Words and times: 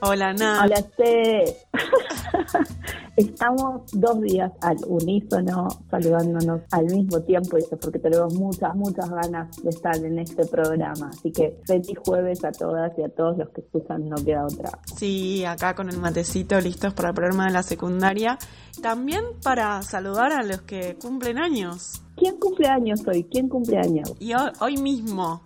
Hola, 0.00 0.32
Nat. 0.34 0.64
Hola, 0.64 0.82
T. 0.82 1.56
Estamos 3.16 3.90
dos 3.92 4.20
días 4.20 4.52
al 4.60 4.76
unísono 4.86 5.68
saludándonos 5.90 6.60
al 6.70 6.84
mismo 6.84 7.22
tiempo 7.22 7.56
y 7.56 7.62
eso 7.62 7.78
porque 7.78 7.98
tenemos 7.98 8.34
muchas, 8.34 8.74
muchas 8.74 9.08
ganas 9.08 9.56
de 9.62 9.70
estar 9.70 9.96
en 9.96 10.18
este 10.18 10.44
programa. 10.44 11.08
Así 11.08 11.32
que 11.32 11.58
feliz 11.66 11.98
jueves 12.04 12.44
a 12.44 12.52
todas 12.52 12.92
y 12.98 13.02
a 13.04 13.08
todos 13.08 13.38
los 13.38 13.48
que 13.50 13.62
escuchan 13.62 14.06
No 14.06 14.16
Queda 14.22 14.44
Otra. 14.44 14.78
Sí, 14.96 15.46
acá 15.46 15.74
con 15.74 15.88
el 15.88 15.98
matecito 15.98 16.60
listos 16.60 16.92
para 16.92 17.08
el 17.08 17.14
programa 17.14 17.46
de 17.46 17.52
la 17.52 17.62
secundaria. 17.62 18.38
También 18.82 19.24
para 19.42 19.80
saludar 19.80 20.32
a 20.32 20.42
los 20.42 20.60
que 20.62 20.96
cumplen 21.00 21.38
años. 21.38 22.02
¿Quién 22.16 22.38
cumple 22.38 22.68
años 22.68 23.02
hoy? 23.06 23.24
¿Quién 23.24 23.48
cumple 23.48 23.78
años? 23.78 24.14
Y 24.18 24.32
hoy, 24.34 24.50
hoy 24.60 24.76
mismo. 24.78 25.42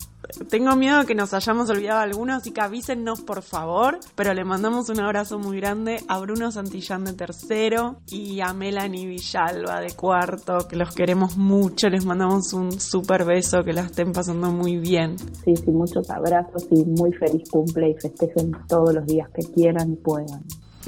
Tengo 0.48 0.76
miedo 0.76 1.04
que 1.06 1.14
nos 1.14 1.34
hayamos 1.34 1.70
olvidado 1.70 2.00
algunos, 2.00 2.36
así 2.36 2.52
que 2.52 2.60
avísennos 2.60 3.20
por 3.22 3.42
favor. 3.42 3.98
Pero 4.14 4.32
le 4.34 4.44
mandamos 4.44 4.88
un 4.88 5.00
abrazo 5.00 5.38
muy 5.38 5.58
grande 5.58 6.00
a 6.08 6.18
Bruno 6.20 6.52
Santillán 6.52 7.04
de 7.04 7.14
tercero 7.14 7.96
y 8.06 8.40
a 8.40 8.52
Melanie 8.54 9.06
Villalba 9.06 9.80
de 9.80 9.92
cuarto, 9.92 10.68
que 10.68 10.76
los 10.76 10.94
queremos 10.94 11.36
mucho. 11.36 11.88
Les 11.88 12.04
mandamos 12.04 12.52
un 12.52 12.80
súper 12.80 13.24
beso, 13.24 13.64
que 13.64 13.72
la 13.72 13.82
estén 13.82 14.12
pasando 14.12 14.52
muy 14.52 14.76
bien. 14.76 15.18
Sí, 15.18 15.56
sí, 15.56 15.70
muchos 15.70 16.08
abrazos 16.10 16.66
y 16.70 16.84
muy 16.84 17.12
feliz 17.12 17.48
cumple 17.50 17.90
y 17.90 17.94
festejen 17.94 18.52
todos 18.68 18.94
los 18.94 19.06
días 19.06 19.28
que 19.30 19.42
quieran 19.42 19.92
y 19.92 19.96
puedan. 19.96 20.44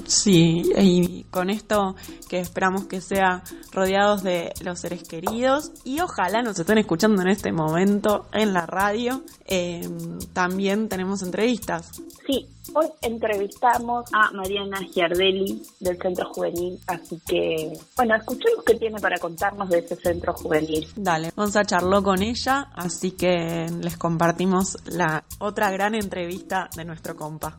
Sí, 0.07 0.63
y 0.79 1.25
con 1.25 1.51
esto 1.51 1.95
que 2.29 2.41
esperamos 2.41 2.87
que 2.87 3.01
sea 3.01 3.43
rodeados 3.73 4.23
de 4.23 4.53
los 4.63 4.81
seres 4.81 5.03
queridos 5.05 5.73
y 5.85 6.01
ojalá 6.01 6.43
nos 6.43 6.59
estén 6.59 6.79
escuchando 6.79 7.23
en 7.23 7.29
este 7.29 7.53
momento 7.53 8.27
en 8.33 8.53
la 8.53 8.67
radio. 8.67 9.23
Eh, 9.47 9.89
también 10.33 10.89
tenemos 10.89 11.23
entrevistas. 11.23 11.91
Sí, 12.27 12.47
hoy 12.75 12.87
entrevistamos 13.01 14.05
a 14.13 14.31
Mariana 14.33 14.79
Giardelli 14.79 15.63
del 15.81 15.99
Centro 16.01 16.33
Juvenil, 16.33 16.79
así 16.87 17.21
que, 17.27 17.73
bueno, 17.97 18.15
escuchemos 18.17 18.65
qué 18.65 18.75
tiene 18.75 19.01
para 19.01 19.19
contarnos 19.19 19.69
de 19.69 19.81
ese 19.81 19.97
Centro 19.97 20.33
Juvenil. 20.35 20.87
Dale, 20.97 21.33
Gonza 21.35 21.65
charló 21.65 22.03
con 22.03 22.23
ella, 22.23 22.69
así 22.75 23.13
que 23.13 23.67
les 23.81 23.97
compartimos 23.97 24.79
la 24.87 25.25
otra 25.39 25.71
gran 25.71 25.95
entrevista 25.95 26.69
de 26.77 26.85
nuestro 26.85 27.17
compa. 27.17 27.59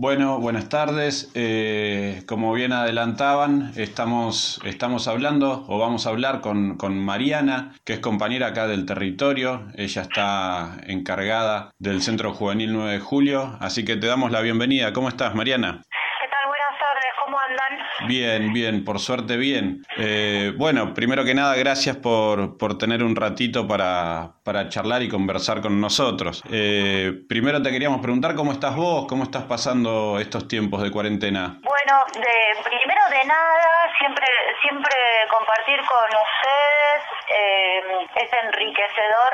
Bueno, 0.00 0.38
buenas 0.38 0.68
tardes. 0.68 1.28
Eh, 1.34 2.22
como 2.28 2.52
bien 2.52 2.72
adelantaban, 2.72 3.72
estamos, 3.74 4.60
estamos 4.64 5.08
hablando 5.08 5.64
o 5.66 5.80
vamos 5.80 6.06
a 6.06 6.10
hablar 6.10 6.40
con, 6.40 6.76
con, 6.76 6.96
Mariana, 6.96 7.74
que 7.84 7.94
es 7.94 7.98
compañera 7.98 8.46
acá 8.46 8.68
del 8.68 8.86
territorio. 8.86 9.66
Ella 9.74 10.02
está 10.02 10.76
encargada 10.86 11.72
del 11.80 12.00
Centro 12.00 12.32
Juvenil 12.32 12.74
9 12.74 12.92
de 12.92 13.00
Julio, 13.00 13.56
así 13.58 13.84
que 13.84 13.96
te 13.96 14.06
damos 14.06 14.30
la 14.30 14.40
bienvenida. 14.40 14.92
¿Cómo 14.92 15.08
estás, 15.08 15.34
Mariana? 15.34 15.82
¿Qué 15.82 16.28
tal? 16.30 16.46
Buenas 16.46 16.78
tardes, 16.98 17.14
¿cómo 17.24 17.38
andan? 17.38 17.78
Bien, 18.06 18.52
bien, 18.52 18.84
por 18.84 18.98
suerte 18.98 19.36
bien. 19.36 19.82
Eh, 19.96 20.52
bueno, 20.56 20.94
primero 20.94 21.24
que 21.24 21.34
nada, 21.34 21.54
gracias 21.56 21.96
por, 21.96 22.58
por 22.58 22.78
tener 22.78 23.02
un 23.02 23.16
ratito 23.16 23.66
para, 23.66 24.32
para 24.44 24.68
charlar 24.68 25.02
y 25.02 25.08
conversar 25.08 25.60
con 25.60 25.80
nosotros. 25.80 26.42
Eh, 26.50 27.12
primero 27.28 27.62
te 27.62 27.70
queríamos 27.70 28.00
preguntar 28.00 28.34
cómo 28.34 28.52
estás 28.52 28.74
vos, 28.74 29.06
cómo 29.08 29.24
estás 29.24 29.44
pasando 29.44 30.18
estos 30.18 30.48
tiempos 30.48 30.82
de 30.82 30.90
cuarentena. 30.90 31.58
Bueno, 31.62 32.04
de, 32.14 32.62
primero 32.62 33.02
de 33.10 33.24
nada, 33.26 33.92
siempre, 33.98 34.26
siempre 34.62 34.94
compartir 35.30 35.78
con 35.78 36.08
ustedes 36.08 37.00
eh, 37.28 37.82
es 38.16 38.30
enriquecedor. 38.44 39.32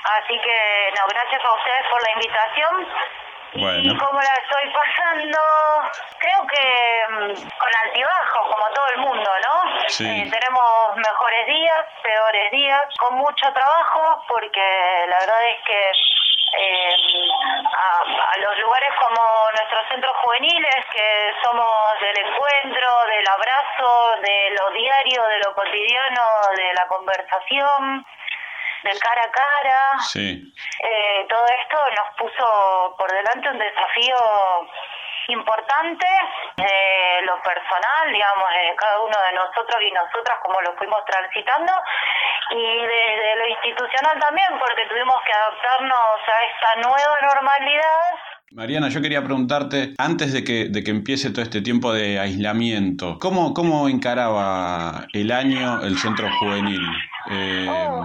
Así 0.00 0.32
que, 0.32 0.58
no, 0.96 1.04
gracias 1.08 1.44
a 1.44 1.54
ustedes 1.54 1.84
por 1.90 2.02
la 2.02 2.12
invitación. 2.12 3.29
Bueno. 3.54 3.92
Y 3.92 3.98
cómo 3.98 4.20
la 4.20 4.34
estoy 4.42 4.72
pasando, 4.72 5.38
creo 6.18 6.46
que 6.46 7.04
mm, 7.10 7.58
con 7.58 7.70
altibajos, 7.84 8.54
como 8.54 8.66
todo 8.74 8.86
el 8.94 8.98
mundo, 8.98 9.30
¿no? 9.42 9.88
Sí. 9.88 10.04
Eh, 10.06 10.30
tenemos 10.30 10.96
mejores 10.96 11.46
días, 11.46 11.84
peores 12.02 12.50
días, 12.52 12.82
con 12.98 13.16
mucho 13.16 13.52
trabajo, 13.52 14.24
porque 14.28 14.62
la 15.08 15.18
verdad 15.18 15.48
es 15.48 15.64
que 15.64 15.92
eh, 16.58 16.94
a, 17.64 18.32
a, 18.32 18.38
los 18.38 18.58
lugares 18.58 18.90
como 19.00 19.22
nuestros 19.56 19.88
centros 19.88 20.16
juveniles, 20.22 20.84
que 20.92 21.32
somos 21.42 21.70
del 22.00 22.26
encuentro, 22.26 22.88
del 23.06 23.28
abrazo, 23.28 24.20
de 24.22 24.56
lo 24.58 24.70
diario, 24.70 25.22
de 25.26 25.38
lo 25.40 25.54
cotidiano, 25.54 26.22
de 26.56 26.74
la 26.74 26.86
conversación, 26.86 28.06
del 28.84 28.98
cara 28.98 29.22
a 29.24 29.30
cara. 29.30 29.98
Sí. 30.00 30.52
Eh, 30.82 31.26
todo 31.28 31.44
esto 31.60 31.76
nos 31.96 32.16
puso 32.16 32.94
por 32.98 33.10
delante 33.10 33.48
un 33.50 33.58
desafío 33.58 34.16
importante, 35.28 36.06
eh, 36.56 37.22
lo 37.24 37.40
personal, 37.42 38.12
digamos, 38.12 38.48
de 38.50 38.74
cada 38.76 39.00
uno 39.00 39.16
de 39.28 39.36
nosotros 39.36 39.78
y 39.82 39.90
nosotras, 39.92 40.38
como 40.42 40.60
lo 40.60 40.74
fuimos 40.76 40.98
transitando, 41.06 41.72
y 42.50 42.82
desde 42.82 43.36
lo 43.36 43.48
institucional 43.48 44.18
también, 44.18 44.48
porque 44.58 44.86
tuvimos 44.88 45.14
que 45.24 45.32
adaptarnos 45.32 46.18
a 46.26 46.38
esta 46.50 46.88
nueva 46.88 47.16
normalidad. 47.22 48.10
Mariana, 48.52 48.88
yo 48.88 49.00
quería 49.00 49.22
preguntarte, 49.22 49.94
antes 49.98 50.32
de 50.32 50.42
que, 50.42 50.66
de 50.70 50.82
que 50.82 50.90
empiece 50.90 51.30
todo 51.30 51.42
este 51.42 51.62
tiempo 51.62 51.92
de 51.92 52.18
aislamiento, 52.18 53.16
¿cómo, 53.20 53.54
cómo 53.54 53.88
encaraba 53.88 55.06
el 55.12 55.30
año 55.30 55.80
el 55.82 55.96
centro 55.98 56.28
juvenil? 56.40 56.80
Eh, 57.30 57.66
Oh. 57.68 58.04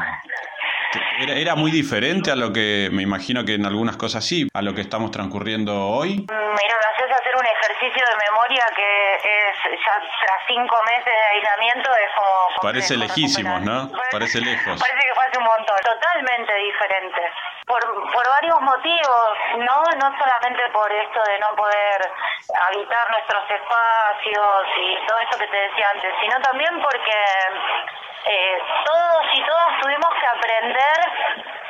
Era, 1.20 1.34
¿Era 1.34 1.56
muy 1.56 1.72
diferente 1.72 2.32
a 2.32 2.36
lo 2.36 2.52
que, 2.54 2.90
me 2.92 3.04
imagino 3.04 3.44
que 3.46 3.56
en 3.56 3.66
algunas 3.66 3.98
cosas 3.98 4.26
sí, 4.26 4.48
a 4.54 4.62
lo 4.62 4.74
que 4.74 4.82
estamos 4.82 5.12
transcurriendo 5.12 5.88
hoy? 5.88 6.26
Mira, 6.30 6.76
me 6.82 6.88
haces 6.94 7.12
hacer 7.12 7.36
un 7.36 7.46
ejercicio 7.46 8.04
de 8.06 8.16
memoria 8.30 8.64
que 8.76 9.16
es 9.16 9.56
ya 9.86 9.96
tras 10.00 10.42
cinco 10.48 10.76
meses 10.86 11.06
de 11.06 11.26
aislamiento 11.38 11.90
es 11.92 12.12
como... 12.16 12.62
Parece 12.62 12.98
lejísimos, 12.98 13.62
¿no? 13.62 13.90
Parece- 13.92 14.12
Parece 14.12 14.42
lejos. 14.42 14.80
Parece 14.80 15.00
que 15.08 15.14
fue 15.14 15.24
hace 15.26 15.38
un 15.38 15.44
montón. 15.46 15.76
Totalmente 15.84 16.54
diferente. 16.56 17.22
Por, 17.66 17.82
por 18.14 18.24
varios 18.30 18.62
motivos, 18.62 19.32
¿no? 19.58 19.78
No 19.98 20.08
solamente 20.18 20.62
por 20.72 20.92
esto 20.92 21.20
de 21.32 21.40
no 21.40 21.50
poder 21.58 22.00
habitar 22.70 23.10
nuestros 23.10 23.44
espacios 23.50 24.66
y 24.78 25.06
todo 25.08 25.18
eso 25.20 25.40
que 25.40 25.48
te 25.48 25.58
decía 25.58 25.88
antes, 25.94 26.12
sino 26.22 26.40
también 26.42 26.72
porque 26.82 27.18
eh, 28.26 28.58
todos 28.86 29.26
y 29.34 29.44
todas 29.46 29.82
tuvimos 29.82 30.10
que 30.20 30.28
aprender 30.28 31.00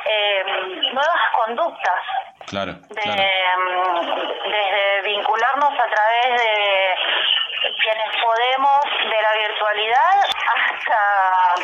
eh, 0.04 0.44
nuevas 0.92 1.22
conductas. 1.44 2.00
Claro, 2.46 2.72
de, 2.74 2.94
claro. 3.02 3.22
mm, 3.58 4.50
desde 4.50 5.02
vincularnos 5.02 5.72
a 5.72 5.86
través 5.90 6.40
de 6.42 6.94
quienes 7.82 8.22
podemos 8.22 8.80
de 9.10 9.22
la 9.22 9.32
virtualidad 9.48 10.14
hasta 10.54 11.54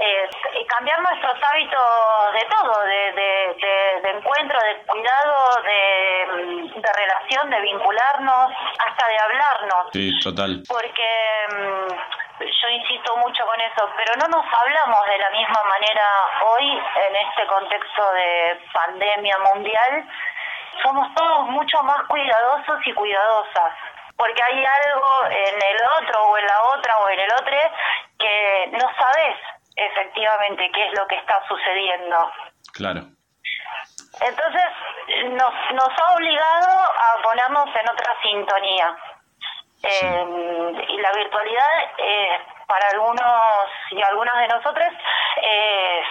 eh, 0.00 0.28
cambiar 0.66 0.98
nuestros 1.00 1.34
hábitos 1.52 2.32
de 2.32 2.40
todo, 2.48 2.80
de, 2.84 3.12
de, 3.12 3.54
de- 3.60 4.00
de 4.02 4.10
encuentro, 4.18 4.58
de 4.60 4.76
cuidado, 4.86 5.62
de, 5.62 6.80
de 6.80 6.92
relación, 6.96 7.50
de 7.50 7.60
vincularnos, 7.60 8.50
hasta 8.86 9.06
de 9.08 9.18
hablarnos 9.18 9.86
Sí, 9.92 10.10
total. 10.22 10.62
porque 10.66 11.46
mm, 11.50 11.88
yo 12.40 12.68
insisto 12.68 13.16
mucho 13.16 13.44
con 13.46 13.60
eso, 13.60 13.88
pero 13.96 14.12
no 14.18 14.26
nos 14.28 14.44
hablamos 14.52 15.06
de 15.06 15.18
la 15.18 15.30
misma 15.30 15.62
manera 15.64 16.06
hoy 16.44 16.82
en 17.06 17.16
este 17.16 17.46
contexto 17.46 18.12
de 18.12 18.60
pandemia 18.72 19.38
mundial. 19.54 20.08
Somos 20.82 21.14
todos 21.14 21.46
mucho 21.48 21.82
más 21.84 22.02
cuidadosos 22.08 22.78
y 22.86 22.92
cuidadosas, 22.92 23.72
porque 24.16 24.42
hay 24.42 24.64
algo 24.64 25.26
en 25.30 25.62
el 25.62 25.78
otro 26.00 26.22
o 26.26 26.38
en 26.38 26.46
la 26.46 26.62
otra 26.76 26.98
o 26.98 27.08
en 27.10 27.20
el 27.20 27.32
otro 27.32 27.56
que 28.18 28.68
no 28.72 28.90
sabes 28.98 29.36
efectivamente 29.76 30.70
qué 30.72 30.86
es 30.86 30.98
lo 30.98 31.06
que 31.06 31.16
está 31.16 31.40
sucediendo. 31.46 32.16
Claro. 32.72 33.00
Entonces 34.20 34.64
nos, 35.30 35.54
nos 35.72 35.88
ha 35.88 36.14
obligado 36.14 36.82
a 36.82 37.22
ponernos 37.22 37.68
en 37.76 37.88
otra 37.90 38.14
sintonía. 38.22 38.96
Eh, 39.86 40.86
y 40.88 40.96
la 40.98 41.12
virtualidad 41.12 41.70
eh, 41.98 42.40
para 42.66 42.88
algunos 42.88 43.68
y 43.90 44.02
algunas 44.02 44.36
de 44.38 44.48
nosotros 44.48 44.88
es 45.42 46.06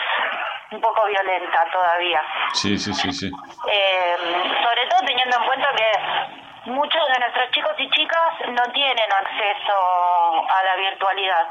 un 0.72 0.81
poco 0.81 1.08
violenta 1.08 1.66
todavía. 1.72 2.22
Sí, 2.54 2.78
sí, 2.78 2.94
sí, 2.94 3.12
sí. 3.12 3.31
Eh, 3.70 4.16
sobre 4.64 4.88
todo 4.88 5.00
teniendo 5.06 5.38
en 5.38 5.46
cuenta 5.46 5.68
que 5.75 6.70
muchos 6.72 7.08
de 7.08 7.20
nuestros 7.20 7.52
chicos 7.52 7.74
y 7.78 7.90
chicas 7.90 8.34
no 8.48 8.64
tienen 8.74 9.12
acceso 9.12 9.75
a 9.75 10.64
la 10.64 10.75
virtualidad. 10.75 11.48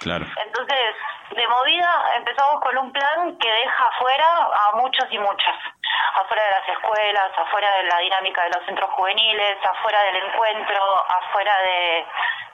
Claro. 0.00 0.24
Entonces, 0.44 0.94
de 1.30 1.46
movida 1.48 2.04
empezamos 2.16 2.60
con 2.62 2.76
un 2.78 2.92
plan 2.92 3.36
que 3.38 3.50
deja 3.50 3.84
afuera 3.88 4.26
a 4.52 4.76
muchos 4.76 5.06
y 5.10 5.18
muchas. 5.18 5.54
Afuera 6.16 6.42
de 6.44 6.50
las 6.50 6.68
escuelas, 6.68 7.30
afuera 7.36 7.68
de 7.78 7.82
la 7.84 7.98
dinámica 7.98 8.42
de 8.44 8.50
los 8.50 8.64
centros 8.66 8.90
juveniles, 8.92 9.56
afuera 9.64 10.00
del 10.04 10.16
encuentro, 10.24 11.04
afuera 11.08 11.52
de 11.60 12.06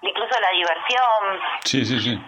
incluso 0.02 0.40
la 0.40 0.50
diversión. 0.50 1.40
Sí, 1.64 1.84
sí, 1.84 2.00
sí. 2.00 2.26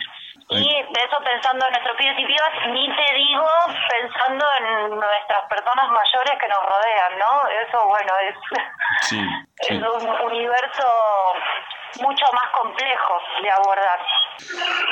Y 0.48 0.62
de 0.62 1.00
eso 1.02 1.18
pensando 1.24 1.66
en 1.66 1.72
nuestros 1.72 1.96
pibes 1.96 2.18
y 2.20 2.24
pibas, 2.24 2.66
ni 2.68 2.86
te 2.94 3.14
digo 3.14 3.48
pensando 3.90 4.46
en 4.60 4.90
nuestras 4.90 5.42
personas 5.48 5.88
mayores 5.90 6.38
que 6.40 6.46
nos 6.46 6.62
rodean, 6.62 7.18
¿no? 7.18 7.48
Eso, 7.48 7.84
bueno, 7.88 8.12
es, 8.22 8.34
Sí, 9.00 9.20
sí. 9.62 9.74
es 9.74 9.82
un 9.82 10.08
universo 10.26 10.86
mucho 12.00 12.24
más 12.32 12.50
complejo 12.60 13.14
de 13.42 13.50
abordar. 13.50 14.00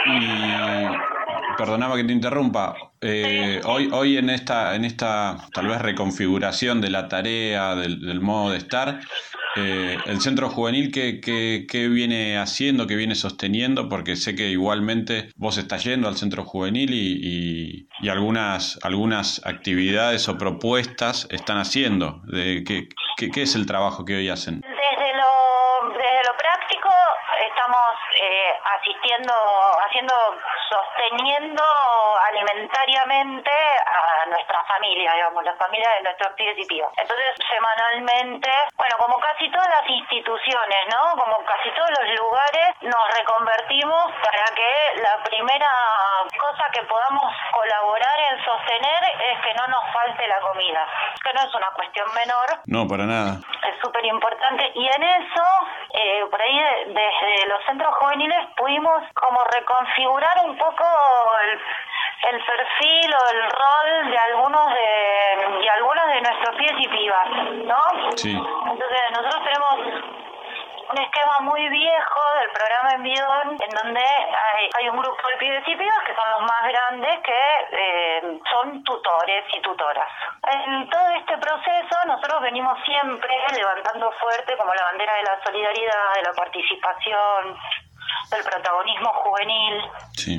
Y 0.06 1.56
perdonaba 1.56 1.96
que 1.96 2.04
te 2.04 2.12
interrumpa. 2.12 2.74
eh, 3.00 3.60
hoy, 3.64 3.90
hoy 3.92 4.16
en 4.18 4.30
esta, 4.30 4.74
en 4.74 4.84
esta 4.84 5.36
tal 5.52 5.66
vez 5.68 5.80
reconfiguración 5.82 6.80
de 6.80 6.90
la 6.90 7.08
tarea, 7.08 7.74
del, 7.74 8.00
del 8.00 8.20
modo 8.20 8.50
de 8.52 8.58
estar, 8.58 9.00
eh, 9.56 9.96
el 10.06 10.20
centro 10.20 10.48
juvenil 10.48 10.90
¿qué, 10.90 11.20
qué, 11.20 11.66
qué 11.70 11.86
viene 11.88 12.38
haciendo, 12.38 12.86
qué 12.86 12.96
viene 12.96 13.14
sosteniendo, 13.14 13.88
porque 13.88 14.16
sé 14.16 14.34
que 14.34 14.48
igualmente 14.48 15.30
vos 15.36 15.58
estás 15.58 15.84
yendo 15.84 16.08
al 16.08 16.16
centro 16.16 16.44
juvenil 16.44 16.92
y, 16.92 17.20
y- 17.22 17.88
y 18.00 18.08
algunas, 18.08 18.78
algunas 18.82 19.40
actividades 19.46 20.28
o 20.28 20.36
propuestas 20.36 21.28
están 21.30 21.58
haciendo. 21.58 22.20
De, 22.24 22.64
¿qué, 22.66 22.88
qué, 23.16 23.30
qué 23.30 23.42
es 23.42 23.54
el 23.54 23.66
trabajo 23.66 24.04
que 24.04 24.16
hoy 24.16 24.28
hacen? 24.28 24.60
Desde 24.60 25.12
lo, 25.16 25.88
desde 25.90 26.20
lo 26.26 26.36
práctico 26.36 26.88
estamos 27.48 27.86
eh, 28.34 28.60
asistiendo, 28.78 29.32
haciendo, 29.86 30.14
sosteniendo 30.68 31.62
alimentariamente 32.26 33.50
a 33.50 34.26
nuestra 34.26 34.64
familia, 34.64 35.12
digamos, 35.14 35.44
la 35.44 35.54
familia 35.54 35.88
de 35.96 36.02
nuestros 36.02 36.32
pibes 36.34 36.58
y 36.58 36.66
pibas. 36.66 36.90
Entonces, 36.96 37.34
semanalmente, 37.48 38.50
bueno, 38.76 38.96
como 38.98 39.18
casi 39.20 39.50
todas 39.50 39.68
las 39.68 39.88
instituciones, 39.88 40.80
¿no? 40.90 41.14
Como 41.14 41.44
casi 41.44 41.70
todos 41.70 41.90
los 41.90 42.18
lugares, 42.18 42.74
nos 42.82 43.06
reconvertimos 43.18 44.12
para 44.24 44.44
que 44.54 45.00
la 45.00 45.22
primera 45.22 45.70
cosa 46.38 46.64
que 46.72 46.82
podamos 46.82 47.32
colaborar 47.52 48.18
en 48.32 48.44
sostener 48.44 49.02
es 49.30 49.40
que 49.42 49.54
no 49.54 49.66
nos 49.68 49.84
falte 49.92 50.26
la 50.26 50.40
comida, 50.40 50.86
que 51.22 51.32
no 51.32 51.40
es 51.42 51.54
una 51.54 51.70
cuestión 51.76 52.12
menor, 52.14 52.58
No, 52.66 52.88
para 52.88 53.04
nada. 53.04 53.38
Súper 53.94 54.06
importante 54.06 54.72
y 54.74 54.86
en 54.86 55.02
eso 55.02 55.42
eh, 55.92 56.24
por 56.30 56.40
ahí 56.42 56.58
de- 56.58 56.84
desde 56.94 57.48
los 57.48 57.64
centros 57.64 57.94
juveniles 57.96 58.38
pudimos 58.56 59.02
como 59.14 59.38
reconfigurar 59.54 60.36
un 60.44 60.56
poco 60.58 60.84
el, 61.42 61.60
el 62.34 62.44
perfil 62.44 63.14
o 63.14 63.30
el 63.34 63.42
rol 63.50 64.10
de 64.10 64.18
algunos 64.18 64.66
de 64.74 65.64
y 65.64 65.68
algunos 65.68 66.06
de 66.08 66.20
nuestros 66.22 66.56
pies 66.56 66.72
y 66.78 66.88
pibas 66.88 67.28
¿no? 67.66 68.16
Sí. 68.16 68.32
entonces 68.32 69.00
nosotros 69.10 69.42
tenemos 69.44 70.23
un 70.90 70.98
esquema 70.98 71.40
muy 71.40 71.68
viejo 71.68 72.20
del 72.40 72.50
programa 72.50 72.90
en 72.94 73.02
Bidón, 73.02 73.56
en 73.60 73.70
donde 73.70 74.00
hay, 74.00 74.70
hay 74.78 74.88
un 74.88 74.96
grupo 74.96 75.28
de 75.28 75.36
pibes 75.38 75.66
y 75.66 75.76
pibas 75.76 76.04
que 76.06 76.14
son 76.14 76.30
los 76.30 76.42
más 76.42 76.62
grandes 76.68 77.20
que 77.20 77.40
eh, 77.72 78.40
son 78.50 78.84
tutores 78.84 79.44
y 79.54 79.60
tutoras. 79.62 80.08
En 80.52 80.88
todo 80.90 81.08
este 81.10 81.38
proceso 81.38 81.96
nosotros 82.06 82.42
venimos 82.42 82.78
siempre 82.84 83.34
levantando 83.54 84.12
fuerte 84.12 84.56
como 84.56 84.74
la 84.74 84.84
bandera 84.84 85.14
de 85.14 85.22
la 85.22 85.44
solidaridad, 85.44 86.14
de 86.16 86.22
la 86.22 86.32
participación, 86.32 87.56
del 88.30 88.44
protagonismo 88.44 89.08
juvenil. 89.10 89.82
Sí. 90.12 90.38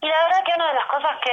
Y 0.00 0.06
la 0.06 0.24
verdad 0.24 0.44
que 0.44 0.54
una 0.54 0.68
de 0.68 0.74
las 0.74 0.86
cosas 0.86 1.16
que 1.22 1.32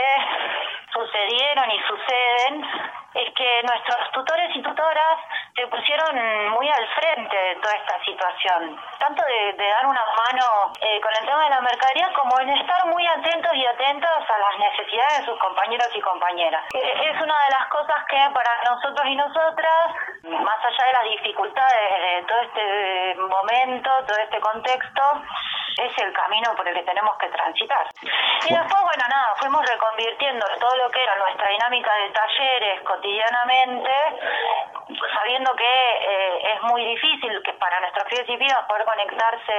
sucedieron 0.94 1.72
y 1.72 1.80
suceden 1.88 3.02
es 3.14 3.34
que 3.34 3.64
nuestros 3.64 4.12
tutores 4.12 4.56
y 4.56 4.62
tutoras 4.62 5.20
se 5.54 5.68
pusieron 5.68 6.16
muy 6.52 6.70
al 6.70 6.88
frente 6.96 7.36
de 7.36 7.56
toda 7.56 7.76
esta 7.76 8.04
situación, 8.06 8.80
tanto 9.00 9.24
de, 9.26 9.68
dar 9.68 9.86
una 9.86 10.06
mano 10.16 10.74
eh, 10.80 11.00
con 11.02 11.12
el 11.12 11.26
tema 11.26 11.44
de 11.44 11.50
la 11.50 11.62
mercadería 11.62 12.10
como 12.14 12.40
en 12.40 12.50
estar 12.50 12.86
muy 12.88 13.06
atentos 13.06 13.52
y 13.54 13.66
atentas 13.66 14.30
a 14.30 14.38
las 14.38 14.60
necesidades 14.60 15.20
de 15.20 15.26
sus 15.26 15.40
compañeros 15.40 15.88
y 15.94 16.02
compañeras. 16.02 16.64
Eh, 16.74 17.12
es 17.12 17.22
una 17.22 17.36
de 17.36 17.52
las 17.52 17.68
cosas 17.68 18.06
que 18.08 18.18
para 18.34 18.64
nosotros 18.64 19.06
y 19.08 19.16
nosotras, 19.16 19.86
más 20.24 20.66
allá 20.66 20.86
de 20.86 20.94
las 20.94 21.04
dificultades 21.12 21.92
de 22.02 22.24
todo 22.28 22.42
este 22.42 23.16
momento, 23.16 23.90
todo 24.08 24.18
este 24.18 24.40
contexto, 24.40 25.04
es 25.78 25.98
el 25.98 26.14
camino 26.14 26.54
por 26.56 26.68
el 26.68 26.76
que 26.76 26.84
tenemos 26.84 27.18
que 27.18 27.28
transitar. 27.30 27.88
Y 28.02 28.54
después, 28.54 28.82
bueno, 28.82 29.06
nada, 29.10 29.36
fuimos 29.40 29.66
reconvirtiendo 29.66 30.46
todo 30.60 30.76
lo 30.78 30.90
que 30.90 31.04
era 31.04 31.16
nuestra 31.16 31.50
dinámica 31.50 31.94
de 31.96 32.10
talleres 32.10 32.82
cotidianamente, 32.82 33.92
sabiendo 35.16 35.56
que 35.56 35.64
eh, 35.64 36.54
es 36.56 36.62
muy 36.64 36.84
difícil 36.86 37.42
que 37.44 37.54
para 37.54 37.80
nuestros 37.80 38.06
pibes 38.10 38.30
y 38.30 38.38
pibas 38.38 38.66
poder 38.68 38.86
conectarse 38.86 39.54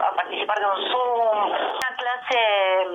a 0.00 0.10
participar 0.14 0.58
de 0.58 0.66
un 0.66 0.90
Zoom, 0.90 1.46
una 1.46 1.96
clase 1.96 2.40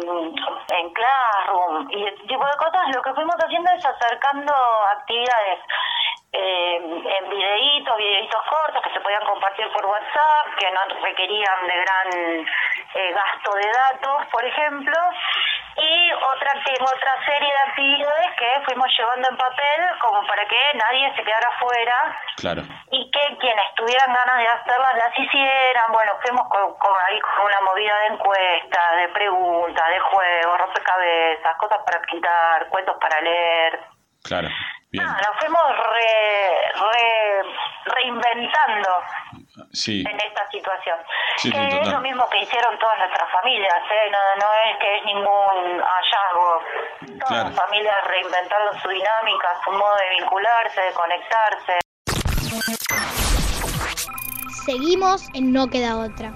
mm, 0.06 0.74
en 0.74 0.94
Classroom 0.94 1.88
y 1.92 2.08
ese 2.08 2.28
tipo 2.28 2.46
de 2.46 2.58
cosas, 2.58 2.96
lo 2.96 3.02
que 3.02 3.14
fuimos 3.14 3.36
haciendo 3.36 3.72
es 3.72 3.86
acercando 3.86 4.54
actividades 4.92 5.60
eh, 6.32 6.76
en 6.76 7.30
videitos, 7.30 7.98
videitos 7.98 8.42
cortos 8.50 8.84
que 8.84 8.94
se 8.94 9.00
podían 9.02 9.26
compartir 9.26 9.68
por 9.72 9.86
WhatsApp, 9.86 10.46
que 10.60 10.70
no 10.72 10.82
requerían 11.04 11.68
de 11.68 11.76
gran 11.76 12.48
eh, 12.96 13.14
gasto 13.14 13.54
de 13.56 13.68
datos, 13.68 14.28
por 14.32 14.46
ejemplo, 14.46 14.96
y 15.78 16.12
otra 16.14 16.50
otra 16.82 17.26
serie 17.26 17.50
de 17.52 17.70
actividades 17.70 18.36
que 18.38 18.62
fuimos 18.66 18.88
llevando 18.98 19.30
en 19.30 19.38
papel 19.38 19.82
como 20.02 20.26
para 20.28 20.46
que 20.46 20.58
nadie 20.76 21.14
se 21.16 21.24
quedara 21.24 21.52
fuera 21.60 22.22
Claro. 22.38 22.62
y 22.92 23.12
que 23.12 23.38
quienes 23.38 23.76
tuvieran 23.76 24.14
ganas 24.14 24.38
de 24.38 24.48
hacerlas 24.48 24.94
las 24.96 25.18
hicieran. 25.18 25.92
Bueno, 25.92 26.14
fuimos 26.22 26.48
con, 26.50 26.74
con 26.78 26.94
ahí 27.08 27.20
con 27.22 27.46
una 27.46 27.62
movida 27.62 27.94
de 28.00 28.08
encuestas, 28.08 28.98
de 28.98 29.08
preguntas, 29.10 29.88
de 29.90 30.00
juegos, 30.00 30.58
rompecabezas, 30.60 31.58
cosas 31.58 31.80
para 31.86 32.02
pintar, 32.02 32.68
cuentos 32.70 32.98
para 33.00 33.22
leer. 33.22 33.80
Claro. 34.24 34.50
Bien. 34.92 35.06
Ah, 35.08 35.22
nos 35.22 35.38
fuimos 35.38 35.59
reinventando 38.40 38.90
Sí. 39.74 40.04
en 40.08 40.20
esta 40.20 40.50
situación. 40.52 40.98
Sí, 41.38 41.50
sí, 41.50 41.52
que 41.52 41.82
es 41.82 41.88
lo 41.88 42.00
mismo 42.00 42.28
que 42.30 42.40
hicieron 42.42 42.78
todas 42.80 42.98
nuestras 43.00 43.32
familias, 43.32 43.76
¿eh? 43.92 44.12
no, 44.12 44.46
no 44.46 44.52
es 44.66 44.78
que 44.80 44.98
es 44.98 45.06
ningún 45.06 45.82
hallazgo. 45.82 46.62
Todas 47.20 47.28
Claro. 47.28 47.50
las 47.50 47.56
familias 47.56 47.96
reinventaron 48.08 48.80
su 48.82 48.90
dinámica, 48.90 49.48
su 49.64 49.72
modo 49.72 49.96
de 49.96 50.10
vincularse, 50.20 50.82
de 50.82 50.94
conectarse. 50.94 51.80
Seguimos 54.66 55.28
en 55.34 55.52
No 55.52 55.68
Queda 55.68 55.98
Otra. 55.98 56.32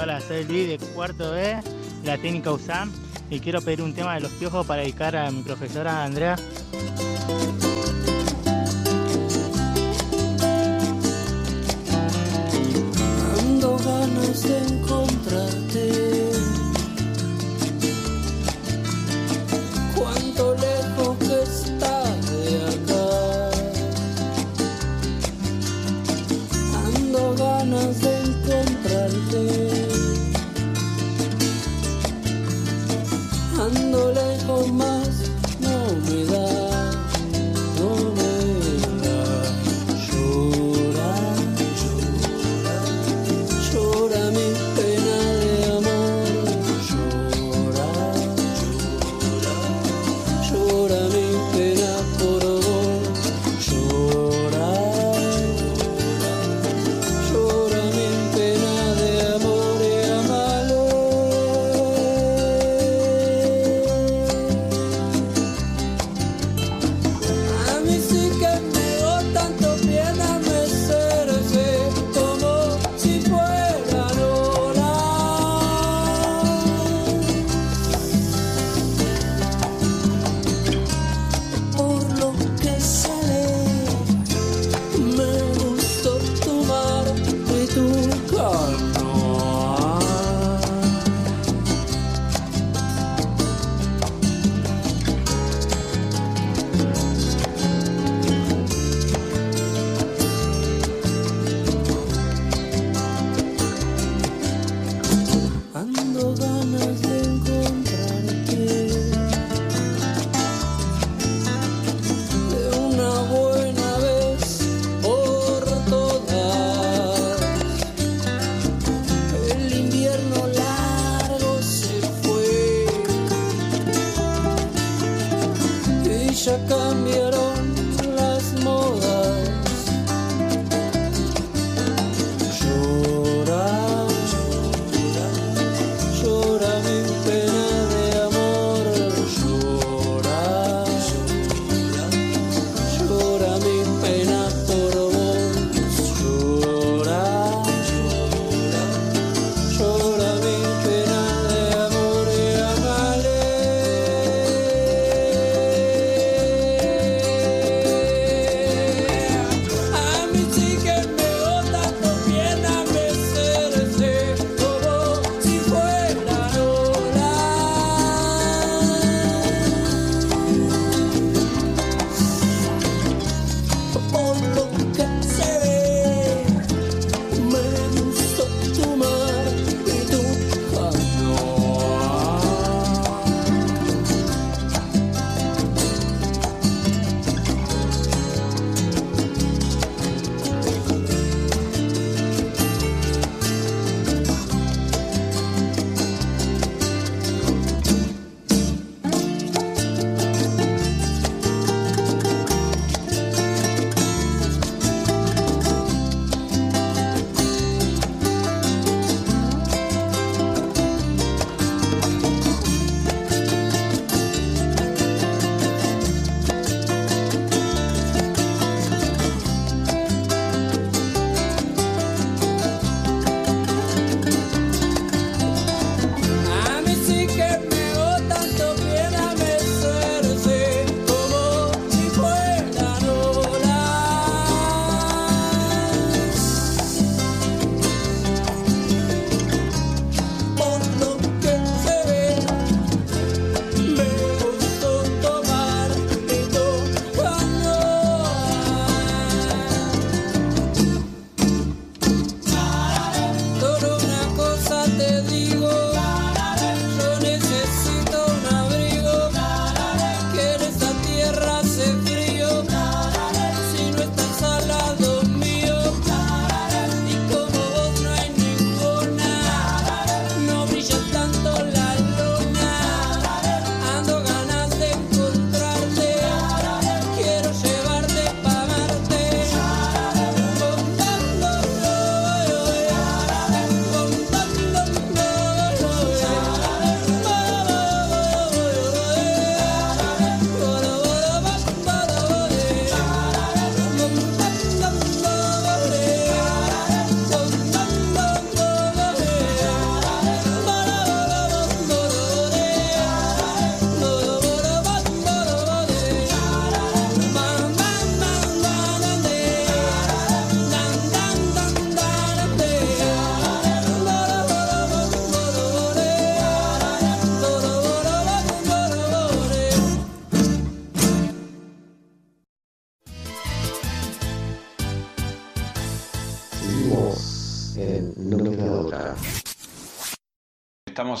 Hola, 0.00 0.20
soy 0.20 0.44
Luis 0.44 0.68
de 0.68 0.86
cuarto 0.94 1.32
B, 1.32 1.60
la 2.04 2.16
técnica 2.16 2.52
USAM 2.52 2.90
y 3.30 3.38
quiero 3.38 3.62
pedir 3.62 3.82
un 3.82 3.94
tema 3.94 4.14
de 4.14 4.20
los 4.20 4.32
piojos 4.32 4.66
para 4.66 4.82
dedicar 4.82 5.16
a 5.16 5.30
mi 5.30 5.42
profesora 5.42 6.04
Andrea. 6.04 6.36
Dando 13.36 13.78
ganas 13.78 14.42
de 14.42 14.58
encontrar 14.58 15.69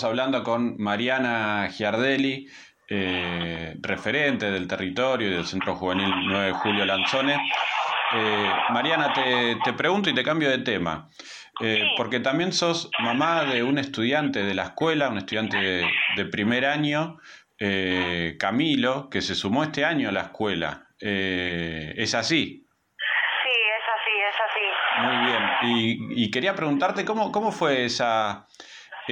estamos 0.00 0.18
hablando 0.18 0.42
con 0.42 0.76
Mariana 0.78 1.68
Giardelli, 1.68 2.48
eh, 2.88 3.76
referente 3.82 4.50
del 4.50 4.66
territorio 4.66 5.28
y 5.28 5.32
del 5.32 5.44
Centro 5.44 5.76
Juvenil 5.76 6.10
9 6.26 6.46
de 6.46 6.52
Julio 6.54 6.86
Lanzone. 6.86 7.34
Eh, 8.14 8.50
Mariana, 8.70 9.12
te, 9.12 9.58
te 9.62 9.74
pregunto 9.74 10.08
y 10.08 10.14
te 10.14 10.22
cambio 10.22 10.48
de 10.48 10.58
tema. 10.60 11.10
Eh, 11.60 11.82
porque 11.98 12.18
también 12.18 12.54
sos 12.54 12.88
mamá 13.00 13.44
de 13.44 13.62
un 13.62 13.76
estudiante 13.76 14.42
de 14.42 14.54
la 14.54 14.62
escuela, 14.62 15.10
un 15.10 15.18
estudiante 15.18 15.58
de, 15.58 15.86
de 16.16 16.24
primer 16.24 16.64
año, 16.64 17.18
eh, 17.58 18.36
Camilo, 18.38 19.10
que 19.10 19.20
se 19.20 19.34
sumó 19.34 19.64
este 19.64 19.84
año 19.84 20.08
a 20.08 20.12
la 20.12 20.22
escuela. 20.22 20.86
¿Es 20.98 22.14
así? 22.14 22.66
Sí, 23.42 23.54
es 23.76 23.84
así, 23.98 24.14
es 24.30 24.36
así. 24.48 25.02
Muy 25.02 25.26
bien. 25.26 26.14
Y, 26.16 26.24
y 26.24 26.30
quería 26.30 26.54
preguntarte 26.54 27.04
cómo, 27.04 27.30
cómo 27.30 27.52
fue 27.52 27.84
esa, 27.84 28.46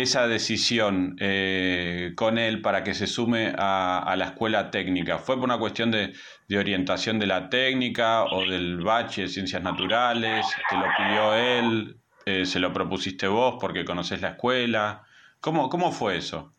esa 0.03 0.27
decisión 0.27 1.17
eh, 1.21 2.13
con 2.17 2.39
él 2.39 2.61
para 2.61 2.83
que 2.85 2.95
se 2.95 3.07
sume 3.07 3.53
a, 3.57 3.99
a 3.99 4.17
la 4.17 4.27
escuela 4.27 4.71
técnica. 4.71 5.19
¿Fue 5.19 5.37
por 5.37 5.45
una 5.45 5.59
cuestión 5.59 5.91
de, 5.91 6.13
de 6.49 6.59
orientación 6.59 7.19
de 7.19 7.27
la 7.27 7.49
técnica 7.49 8.25
o 8.25 8.41
del 8.41 8.81
bache 8.83 9.23
de 9.23 9.29
ciencias 9.29 9.63
naturales? 9.63 10.47
¿Te 10.69 10.77
lo 10.77 10.87
pidió 10.97 11.35
él? 11.35 11.97
Eh, 12.27 12.45
¿Se 12.45 12.59
lo 12.61 12.73
propusiste 12.73 13.27
vos 13.27 13.57
porque 13.61 13.85
conocés 13.85 14.21
la 14.21 14.31
escuela? 14.31 15.03
¿Cómo, 15.41 15.69
cómo 15.71 15.93
fue 15.93 16.17
eso? 16.17 16.53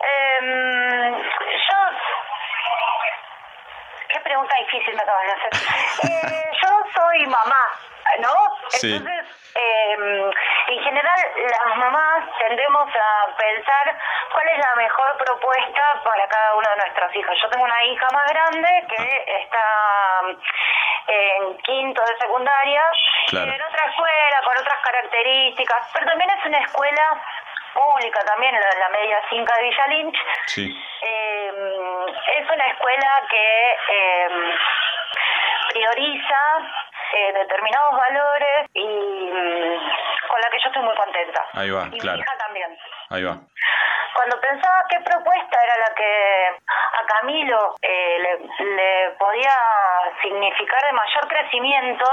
Em, 0.00 1.12
yo... 1.12 1.78
Qué 4.12 4.20
pregunta 4.20 4.54
difícil 4.60 4.94
me 4.94 5.02
acabas 5.02 5.26
de 5.26 5.32
hacer. 5.32 5.50
Eh, 6.04 6.50
yo 6.62 6.68
soy 6.94 7.26
mamá, 7.26 7.64
¿no? 8.20 8.28
Sí. 8.70 8.92
Entonces, 8.92 9.24
em, 9.54 10.30
en 10.68 10.82
general, 10.82 11.20
las 11.36 11.76
mamás 11.76 12.24
tendemos 12.38 12.88
a 12.96 13.26
pensar 13.36 13.98
cuál 14.32 14.48
es 14.48 14.58
la 14.58 14.74
mejor 14.76 15.16
propuesta 15.16 16.00
para 16.02 16.26
cada 16.28 16.54
uno 16.54 16.68
de 16.70 16.76
nuestros 16.76 17.16
hijos. 17.16 17.36
Yo 17.42 17.48
tengo 17.50 17.64
una 17.64 17.84
hija 17.84 18.06
más 18.12 18.26
grande 18.26 18.68
que 18.88 19.24
está 19.42 20.20
en 21.06 21.56
quinto 21.58 22.02
de 22.02 22.16
secundaria, 22.18 22.82
Claro. 23.28 23.52
en 23.52 23.62
otra 23.62 23.84
escuela, 23.90 24.40
con 24.44 24.58
otras 24.58 24.80
características, 24.82 25.90
pero 25.92 26.06
también 26.06 26.30
es 26.30 26.44
una 26.46 26.58
escuela 26.58 27.02
pública 27.74 28.20
también, 28.24 28.54
la, 28.54 28.78
la 28.80 28.88
media 28.90 29.20
5 29.28 29.52
de 29.56 29.62
Villa 29.64 29.86
Lynch, 29.88 30.16
Sí, 30.46 30.84
eh, 31.02 31.52
es 32.38 32.50
una 32.50 32.66
escuela 32.66 33.08
que 33.28 33.76
eh, 33.88 34.28
prioriza 35.70 36.40
eh, 37.14 37.32
determinados 37.32 37.96
valores 37.96 38.66
y 38.74 38.86
mm, 38.86 39.78
con 40.28 40.40
la 40.40 40.50
que 40.50 40.58
yo 40.62 40.63
estoy 40.74 40.82
muy 40.82 40.96
contenta. 40.96 41.42
Ahí 41.54 41.70
va, 41.70 41.86
y 41.92 41.98
claro. 42.00 42.18
mi 42.18 42.22
hija 42.24 42.36
también. 42.38 42.78
ahí 43.10 43.22
va. 43.22 43.38
Cuando 44.14 44.40
pensaba 44.40 44.84
qué 44.88 45.00
propuesta 45.00 45.58
era 45.62 45.76
la 45.88 45.94
que 45.94 46.48
a 46.48 47.06
Camilo 47.06 47.74
eh, 47.82 48.18
le, 48.20 48.64
le 48.76 49.10
podía 49.18 49.52
significar 50.22 50.82
de 50.86 50.92
mayor 50.92 51.28
crecimiento, 51.28 52.04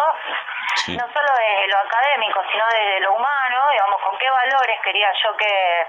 Sí. 0.75 0.95
no 0.97 1.03
solo 1.03 1.29
desde 1.37 1.67
lo 1.67 1.77
académico, 1.77 2.41
sino 2.51 2.63
desde 2.73 3.01
lo 3.01 3.13
humano, 3.13 3.61
digamos, 3.71 4.01
con 4.03 4.17
qué 4.17 4.29
valores 4.29 4.79
quería 4.83 5.09
yo 5.23 5.35
que 5.37 5.87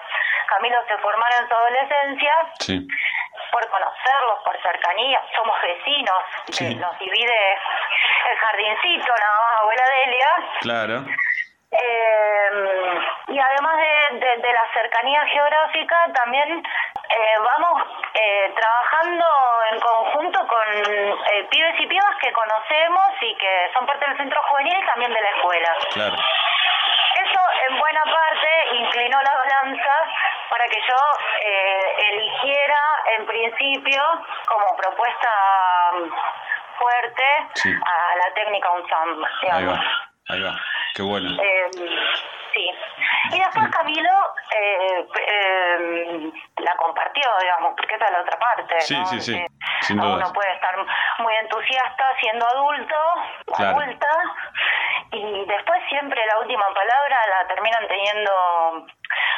Camilo 0.48 0.78
se 0.88 0.98
formara 0.98 1.36
en 1.38 1.48
su 1.48 1.54
adolescencia, 1.54 2.34
Sí, 2.58 2.86
por 3.52 3.66
conocerlos, 3.70 4.42
por 4.44 4.60
cercanía, 4.60 5.20
somos 5.36 5.56
vecinos, 5.62 6.18
Sí. 6.50 6.72
eh, 6.72 6.74
nos 6.76 6.98
divide 6.98 7.52
el 8.32 8.38
jardincito, 8.38 9.14
nada 9.18 9.38
más, 9.44 9.60
abuela 9.60 9.84
Delia. 10.04 10.28
claro. 10.60 11.04
Eh, 11.72 12.50
y 13.28 13.38
además 13.38 13.76
de, 13.78 14.18
de- 14.18 14.36
de 14.42 14.52
la 14.52 14.72
cercanía 14.74 15.24
geográfica, 15.26 16.06
también 16.14 16.58
eh, 16.58 17.36
vamos 17.42 17.82
eh, 18.14 18.52
trabajando 18.54 19.24
en 19.72 19.80
conjunto 19.80 20.46
con 20.46 20.68
eh, 21.32 21.48
pibes 21.50 21.80
y 21.80 21.86
pibas 21.86 22.16
que 22.20 22.32
conocemos 22.32 23.06
y 23.22 23.34
que 23.36 23.70
son 23.74 23.86
parte 23.86 24.06
del 24.06 24.16
centro 24.18 24.40
juvenil 24.48 24.76
y 24.82 24.86
también 24.86 25.12
de 25.12 25.20
la 25.20 25.30
escuela. 25.30 25.76
Claro. 25.94 26.14
Eso 26.14 27.40
en 27.68 27.78
buena 27.78 28.02
parte 28.04 28.48
inclinó 28.76 29.18
la 29.22 29.34
balanza 29.34 29.94
para 30.50 30.64
que 30.66 30.80
yo 30.80 30.96
eh, 31.40 32.08
eligiera 32.10 32.80
en 33.16 33.26
principio 33.26 34.02
como 34.46 34.76
propuesta 34.76 35.30
mm, 35.94 36.10
fuerte 36.78 37.24
Sí. 37.54 37.70
a 37.72 38.16
la 38.16 38.34
técnica 38.34 38.70
UNSAM. 38.72 39.24
Ahí 39.52 39.64
va, 39.66 39.80
ahí 40.28 40.42
va. 40.42 40.54
Qué 40.94 41.02
bueno. 41.02 41.30
Eh, 41.42 41.70
sí. 42.52 42.70
Y 43.32 43.38
después 43.38 43.68
Camilo 43.70 44.10
eh, 44.54 45.06
eh, 45.28 46.32
la 46.58 46.76
compartió, 46.76 47.22
digamos, 47.40 47.74
porque 47.76 47.94
esa 47.94 48.04
es 48.06 48.10
la 48.12 48.20
otra 48.20 48.38
parte. 48.38 48.80
Sí, 48.80 48.94
¿no? 48.96 49.06
sí, 49.06 49.20
sí, 49.20 49.44
sin. 49.82 50.00
Uno 50.00 50.32
puede 50.32 50.52
estar 50.54 50.76
muy 51.18 51.34
entusiasta 51.36 52.04
siendo 52.20 52.46
adulto, 52.46 52.96
Claro. 53.56 53.80
adulta, 53.80 54.06
y 55.12 55.44
después 55.46 55.78
siempre 55.88 56.20
la 56.26 56.38
última 56.40 56.64
palabra 56.74 57.16
la 57.28 57.48
terminan 57.48 57.86
teniendo 57.88 58.30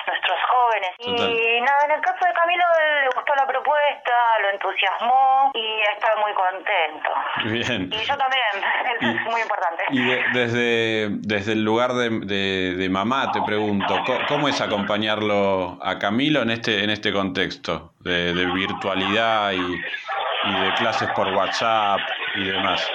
nuestros 0.07 0.39
jóvenes. 0.49 0.91
Total. 0.99 1.31
Y 1.31 1.61
nada, 1.63 1.79
en 1.87 1.91
el 1.93 2.01
caso 2.01 2.25
de 2.27 2.33
Camilo 2.33 2.65
le 3.03 3.09
gustó 3.15 3.35
la 3.35 3.47
propuesta, 3.47 4.13
lo 4.43 4.51
entusiasmó 4.51 5.51
y 5.55 5.81
está 5.93 6.09
muy 6.23 6.33
contento. 6.35 7.11
Bien. 7.45 7.91
Y 7.93 8.05
yo 8.05 8.17
también, 8.17 8.53
eso 8.85 9.11
es 9.19 9.33
muy 9.33 9.41
importante. 9.41 9.85
Y 9.91 10.05
de- 10.05 10.25
desde, 10.33 11.09
desde 11.21 11.53
el 11.53 11.65
lugar 11.65 11.93
de, 11.93 12.11
de- 12.11 12.75
de 12.77 12.89
mamá 12.89 13.33
te 13.33 13.41
pregunto, 13.43 13.95
¿co- 14.07 14.19
¿cómo 14.29 14.49
es 14.49 14.61
acompañarlo 14.61 15.79
a 15.83 15.99
Camilo 15.99 16.43
en 16.43 16.51
este, 16.51 16.85
en 16.85 16.91
este 16.91 17.13
contexto 17.13 17.93
de, 18.01 18.33
de 18.35 18.47
virtualidad 18.47 19.53
y, 19.53 19.57
y 19.57 20.61
de 20.61 20.73
clases 20.75 21.09
por 21.17 21.29
WhatsApp 21.33 22.01
y 22.37 22.45
demás? 22.45 22.87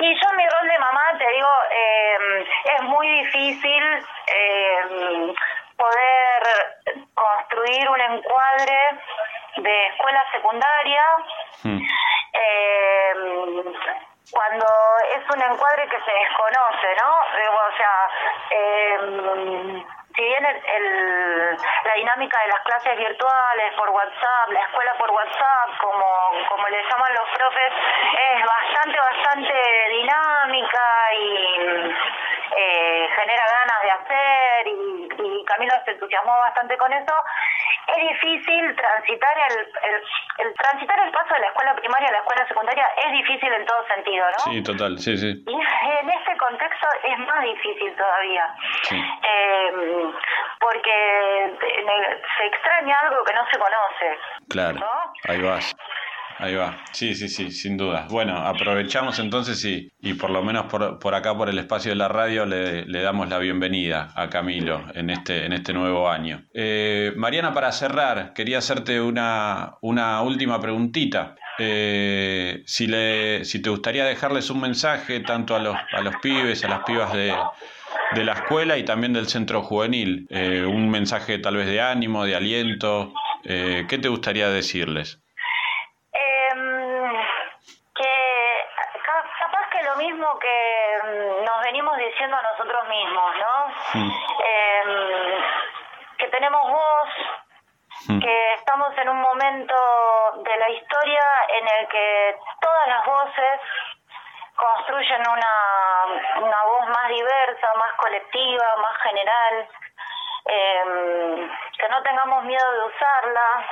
Y 0.00 0.14
yo 0.14 0.32
mi 0.36 0.44
rol 0.48 0.68
de 0.68 0.78
mamá, 0.78 1.02
te 1.18 1.26
digo, 1.28 1.48
eh, 1.70 2.46
es 2.76 2.82
muy 2.82 3.08
difícil 3.08 4.06
eh, 4.26 5.34
poder 5.76 7.04
construir 7.14 7.88
un 7.90 8.00
encuadre 8.00 8.78
de 9.56 9.86
escuela 9.86 10.24
secundaria 10.32 11.02
Hmm, 11.62 11.78
eh, 12.32 13.14
cuando 14.32 14.66
es 15.16 15.30
un 15.34 15.42
encuadre 15.42 15.88
que 15.88 16.00
se 16.02 16.12
desconoce, 16.12 16.88
¿no? 17.00 17.38
Digo, 17.38 17.60
o 17.72 17.76
sea, 17.76 18.08
eh, 18.50 19.84
si 20.14 20.22
bien 20.22 20.44
el, 20.44 20.56
el- 20.56 21.56
dinámica 21.94 22.40
de 22.40 22.48
las 22.48 22.60
clases 22.62 22.96
virtuales 22.96 23.74
por 23.76 23.90
WhatsApp, 23.90 24.50
la 24.50 24.60
escuela 24.60 24.92
por 24.98 25.10
WhatsApp, 25.10 25.70
como, 25.80 26.06
como 26.48 26.68
le 26.68 26.82
llaman 26.82 27.14
los 27.14 27.28
profes, 27.30 27.72
es 28.34 28.44
bastante, 28.44 28.98
bastante 28.98 29.54
dinámica 29.90 30.84
y 31.18 31.94
eh, 32.56 33.08
genera 33.16 33.44
ganas 33.46 33.82
de 33.82 33.90
hacer 33.90 34.66
y, 34.66 35.08
y 35.18 35.44
Camilo 35.44 35.74
se 35.84 35.92
entusiasmó 35.92 36.38
bastante 36.40 36.76
con 36.76 36.92
eso, 36.92 37.14
es 37.88 38.08
difícil 38.08 38.76
transitar 38.76 39.36
el, 39.50 39.58
el, 39.60 40.02
el 40.46 40.54
transitar 40.54 40.98
el 41.04 41.10
paso 41.12 41.34
de 41.34 41.40
la 41.40 41.46
escuela 41.48 41.74
primaria 41.76 42.08
a 42.08 42.12
la 42.12 42.18
escuela 42.18 42.48
secundaria 42.48 42.86
es 43.04 43.12
difícil 43.12 43.52
en 43.52 43.66
todo 43.66 43.86
sentido, 43.86 44.24
¿no? 44.26 44.52
Sí, 44.52 44.62
total, 44.62 44.98
sí, 44.98 45.16
sí. 45.16 45.44
Y 45.46 45.54
en 45.54 46.10
este 46.10 46.36
contexto 46.36 46.88
es 47.04 47.18
más 47.18 47.42
difícil 47.44 47.94
todavía. 47.96 48.54
Sí. 48.82 48.96
Eh, 48.96 49.72
porque 50.60 51.56
se 52.38 52.46
extraña 52.46 52.98
algo 53.00 53.24
que 53.24 53.34
no 53.34 53.44
se 53.50 53.58
conoce. 53.58 54.18
Claro, 54.48 54.78
¿No? 54.78 55.12
ahí 55.28 55.42
vas. 55.42 55.74
Ahí 56.38 56.54
va. 56.56 56.76
Sí, 56.92 57.14
sí, 57.14 57.28
sí, 57.28 57.50
sin 57.52 57.76
duda. 57.76 58.06
Bueno, 58.10 58.36
aprovechamos 58.36 59.18
entonces 59.18 59.64
y, 59.64 59.88
y 60.00 60.14
por 60.14 60.30
lo 60.30 60.42
menos 60.42 60.66
por, 60.66 60.98
por 60.98 61.14
acá, 61.14 61.36
por 61.36 61.48
el 61.48 61.58
espacio 61.58 61.90
de 61.92 61.96
la 61.96 62.08
radio, 62.08 62.44
le, 62.44 62.84
le 62.86 63.02
damos 63.02 63.28
la 63.28 63.38
bienvenida 63.38 64.12
a 64.16 64.28
Camilo 64.28 64.84
en 64.94 65.10
este, 65.10 65.46
en 65.46 65.52
este 65.52 65.72
nuevo 65.72 66.08
año. 66.10 66.44
Eh, 66.52 67.12
Mariana, 67.16 67.54
para 67.54 67.70
cerrar, 67.72 68.32
quería 68.34 68.58
hacerte 68.58 69.00
una, 69.00 69.74
una 69.80 70.20
última 70.22 70.60
preguntita. 70.60 71.36
Eh, 71.58 72.64
si, 72.66 72.88
le, 72.88 73.44
si 73.44 73.62
te 73.62 73.70
gustaría 73.70 74.04
dejarles 74.04 74.50
un 74.50 74.60
mensaje 74.60 75.20
tanto 75.20 75.54
a 75.54 75.60
los, 75.60 75.76
a 75.92 76.00
los 76.00 76.16
pibes, 76.16 76.64
a 76.64 76.68
las 76.68 76.80
pibas 76.80 77.12
de, 77.12 77.32
de 78.16 78.24
la 78.24 78.32
escuela 78.32 78.76
y 78.76 78.84
también 78.84 79.12
del 79.12 79.28
centro 79.28 79.62
juvenil, 79.62 80.26
eh, 80.30 80.64
un 80.66 80.90
mensaje 80.90 81.38
tal 81.38 81.56
vez 81.56 81.66
de 81.68 81.80
ánimo, 81.80 82.24
de 82.24 82.34
aliento, 82.34 83.12
eh, 83.44 83.86
¿qué 83.88 83.98
te 83.98 84.08
gustaría 84.08 84.48
decirles? 84.48 85.20
Em, 86.12 87.12
que 87.94 88.10
ca- 89.04 89.30
capaz 89.38 89.70
que 89.70 89.84
lo 89.84 89.96
mismo 89.96 90.26
que 90.44 90.98
mm, 91.04 91.44
nos 91.44 91.60
venimos 91.62 91.96
diciendo 91.96 92.36
a 92.36 92.42
nosotros 92.42 92.88
mismos, 92.88 93.30
¿no? 93.36 93.54
Mm. 93.94 94.10
Em, 94.44 95.42
que 96.18 96.28
tenemos 96.28 96.62
voz, 96.70 97.08
Mm. 98.08 98.20
que 98.20 98.54
estamos 98.54 98.96
en 98.98 99.08
un 99.08 99.20
momento 99.20 99.74
de 100.36 100.56
la 100.58 100.68
historia 100.68 101.22
en 101.48 101.68
el 101.68 101.88
que 101.88 102.36
todas 102.60 102.86
las 102.88 103.06
voces 103.06 103.60
construyen 104.56 105.22
una, 105.26 106.46
una 106.46 106.62
voz 106.64 106.88
más 106.88 107.08
diversa, 107.08 107.66
más 107.76 107.94
colectiva, 107.96 108.76
más 108.82 108.96
general, 109.02 109.68
eh, 110.46 111.50
que 111.78 111.88
no 111.88 112.02
tengamos 112.02 112.44
miedo 112.44 112.72
de 112.72 112.84
usarla, 112.84 113.64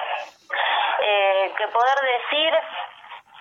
eh, 1.01 1.53
que 1.59 1.69
poder 1.69 1.99
decir 2.01 2.59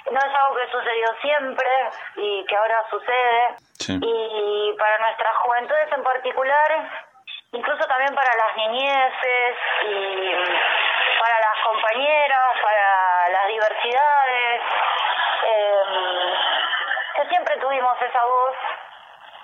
no 0.10 0.20
es 0.20 0.34
algo 0.36 0.56
que 0.58 0.72
sucedió 0.72 1.08
siempre 1.22 1.68
y 2.16 2.46
que 2.46 2.56
ahora 2.56 2.84
sucede. 2.90 3.56
Sí. 3.80 4.00
Y 4.02 4.76
para 4.78 4.98
nuestras 5.00 5.36
juventudes 5.38 5.92
en 5.92 6.04
particular, 6.04 6.90
incluso 7.52 7.84
también 7.88 8.16
para 8.16 8.32
las 8.36 8.56
niñeces 8.58 9.56
y 9.86 10.32
para 11.20 11.40
las 11.40 11.64
compañeras, 11.64 12.50
para 12.64 13.30
las 13.30 13.48
diversidades, 13.48 14.62
eh, 15.48 16.34
que 17.16 17.30
siempre 17.30 17.58
tuvimos 17.58 18.02
esa 18.02 18.24
voz, 18.24 18.56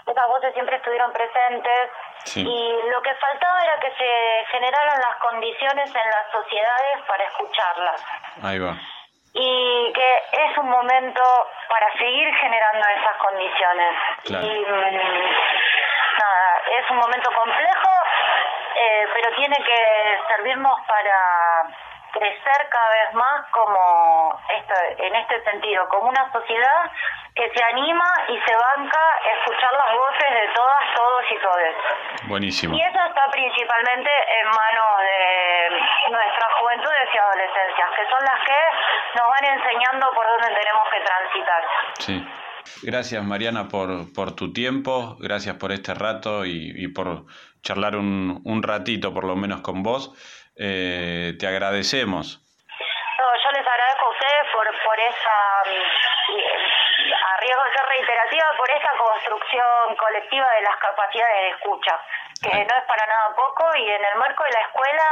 esas 0.08 0.28
voces 0.28 0.54
siempre 0.54 0.78
estuvieron 0.78 1.12
presentes 1.12 1.90
Sí. 2.24 2.42
y 2.42 2.90
lo 2.90 3.02
que 3.02 3.14
faltaba 3.16 3.64
era 3.64 3.80
que 3.80 3.92
se 3.92 4.46
generaran 4.52 5.00
las 5.00 5.16
condiciones 5.18 5.88
en 5.96 6.10
las 6.10 6.32
sociedades 6.32 7.02
para 7.08 7.24
escucharlas 7.24 8.04
Ahí 8.44 8.60
va. 8.60 8.74
Y 9.40 9.94
que 9.94 10.24
es 10.32 10.58
un 10.58 10.70
momento 10.70 11.22
para 11.70 11.92
seguir 11.98 12.34
generando 12.36 12.88
esas 12.88 13.18
condiciones. 13.18 13.94
Claro. 14.26 14.46
Y 14.48 14.50
mm, 14.50 14.98
nada, 16.18 16.62
es 16.80 16.90
un 16.90 16.98
momento 16.98 17.30
complejo, 17.32 17.92
eh, 18.76 19.08
pero 19.14 19.36
tiene 19.36 19.56
que 19.58 20.20
servirnos 20.28 20.80
para 20.88 21.68
crecer 22.14 22.70
cada 22.70 22.90
vez 22.90 23.14
más 23.14 23.46
como 23.52 24.42
esto, 24.58 24.74
en 24.98 25.16
este 25.16 25.44
sentido, 25.44 25.88
como 25.90 26.10
una 26.10 26.32
sociedad 26.32 26.92
que 27.38 27.50
se 27.54 27.64
anima 27.72 28.10
y 28.30 28.36
se 28.42 28.54
banca 28.58 29.00
a 29.00 29.30
escuchar 29.38 29.72
las 29.72 29.94
voces 29.94 30.30
de 30.34 30.48
todas, 30.56 30.84
todos 30.96 31.24
y 31.30 31.38
todes. 31.40 31.76
Buenísimo. 32.28 32.76
Y 32.76 32.82
eso 32.82 33.00
está 33.08 33.30
principalmente 33.32 34.10
en 34.10 34.48
manos 34.48 34.92
de 35.06 36.12
nuestras 36.12 36.52
juventudes 36.60 37.08
y 37.14 37.18
adolescencias, 37.18 37.90
que 37.96 38.04
son 38.10 38.22
las 38.26 38.40
que 38.46 38.60
nos 39.20 39.28
van 39.30 39.46
enseñando 39.46 40.12
por 40.14 40.26
dónde 40.28 40.60
tenemos 40.60 40.84
que 40.92 41.00
transitar. 41.06 41.64
Sí. 42.00 42.28
Gracias 42.84 43.24
Mariana 43.24 43.70
por, 43.70 44.14
por 44.14 44.36
tu 44.36 44.52
tiempo, 44.52 45.16
gracias 45.20 45.56
por 45.56 45.72
este 45.72 45.94
rato 45.94 46.46
y, 46.46 46.74
y 46.76 46.90
por 46.90 47.24
charlar 47.62 47.96
un, 47.96 48.42
un 48.44 48.62
ratito 48.62 49.14
por 49.14 49.24
lo 49.24 49.36
menos 49.36 49.62
con 49.62 49.84
vos. 49.84 50.12
Eh, 50.58 51.34
te 51.40 51.48
agradecemos. 51.48 52.42
No, 53.18 53.26
yo 53.44 53.52
les 53.52 53.66
agradezco 53.66 54.06
a 54.06 54.10
ustedes 54.10 54.46
por, 54.54 54.66
por 54.84 55.00
esa, 55.00 55.38
por 58.68 58.76
esa 58.76 58.92
construcción 58.98 59.96
colectiva 59.96 60.48
de 60.56 60.62
las 60.62 60.78
capacidades 60.78 61.42
de 61.42 61.50
escucha, 61.52 62.00
que 62.42 62.50
no 62.50 62.76
es 62.76 62.84
para 62.88 63.06
nada 63.08 63.36
poco 63.36 63.64
y 63.78 63.88
en 63.88 64.04
el 64.04 64.16
marco 64.20 64.44
de 64.44 64.52
la 64.52 64.62
escuela 64.62 65.08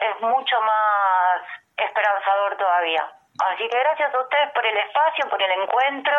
es 0.00 0.20
mucho 0.20 0.60
más 0.62 1.42
esperanzador 1.76 2.56
todavía. 2.56 3.02
Así 3.46 3.68
que 3.68 3.78
gracias 3.78 4.14
a 4.14 4.20
ustedes 4.20 4.52
por 4.52 4.64
el 4.64 4.76
espacio, 4.76 5.28
por 5.28 5.42
el 5.42 5.50
encuentro 5.62 6.14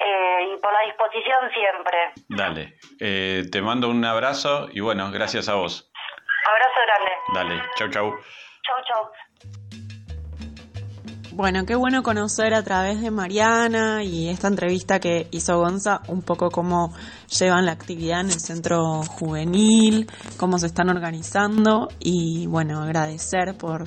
eh, 0.00 0.54
y 0.54 0.60
por 0.60 0.72
la 0.72 0.80
disposición 0.80 1.50
siempre. 1.52 2.12
Dale. 2.28 2.74
Eh, 2.98 3.42
te 3.52 3.62
mando 3.62 3.88
un 3.88 4.04
abrazo 4.04 4.68
y 4.72 4.80
bueno, 4.80 5.10
gracias 5.12 5.48
a 5.48 5.54
vos. 5.54 5.92
Abrazo 6.48 6.80
grande. 6.86 7.12
Dale. 7.34 7.62
Chau, 7.76 7.88
chau. 7.90 8.18
Chau, 8.62 8.76
chau. 8.88 9.12
Bueno, 11.34 11.64
qué 11.64 11.74
bueno 11.74 12.02
conocer 12.02 12.52
a 12.52 12.62
través 12.62 13.00
de 13.00 13.10
Mariana 13.10 14.04
y 14.04 14.28
esta 14.28 14.48
entrevista 14.48 15.00
que 15.00 15.28
hizo 15.30 15.56
Gonza 15.56 16.02
un 16.08 16.20
poco 16.20 16.50
cómo 16.50 16.92
llevan 17.38 17.66
la 17.66 17.72
actividad 17.72 18.20
en 18.20 18.26
el 18.26 18.40
centro 18.40 19.02
juvenil, 19.02 20.06
cómo 20.36 20.58
se 20.58 20.66
están 20.66 20.88
organizando 20.88 21.88
y 21.98 22.46
bueno, 22.46 22.82
agradecer 22.82 23.56
por, 23.56 23.84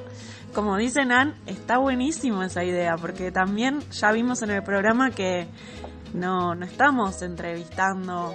Como 0.54 0.78
dice 0.78 1.06
Nan, 1.06 1.36
está 1.48 1.80
buenísimo 1.80 2.44
esa 2.44 2.64
idea, 2.64 2.96
porque 2.96 3.32
también 3.32 3.82
ya 3.92 4.14
vimos 4.14 4.42
en 4.42 4.52
el 4.52 4.64
programa 4.64 5.12
que 5.12 5.48
no, 6.14 6.56
no 6.56 6.66
estamos 6.66 7.22
entrevistando 7.22 8.34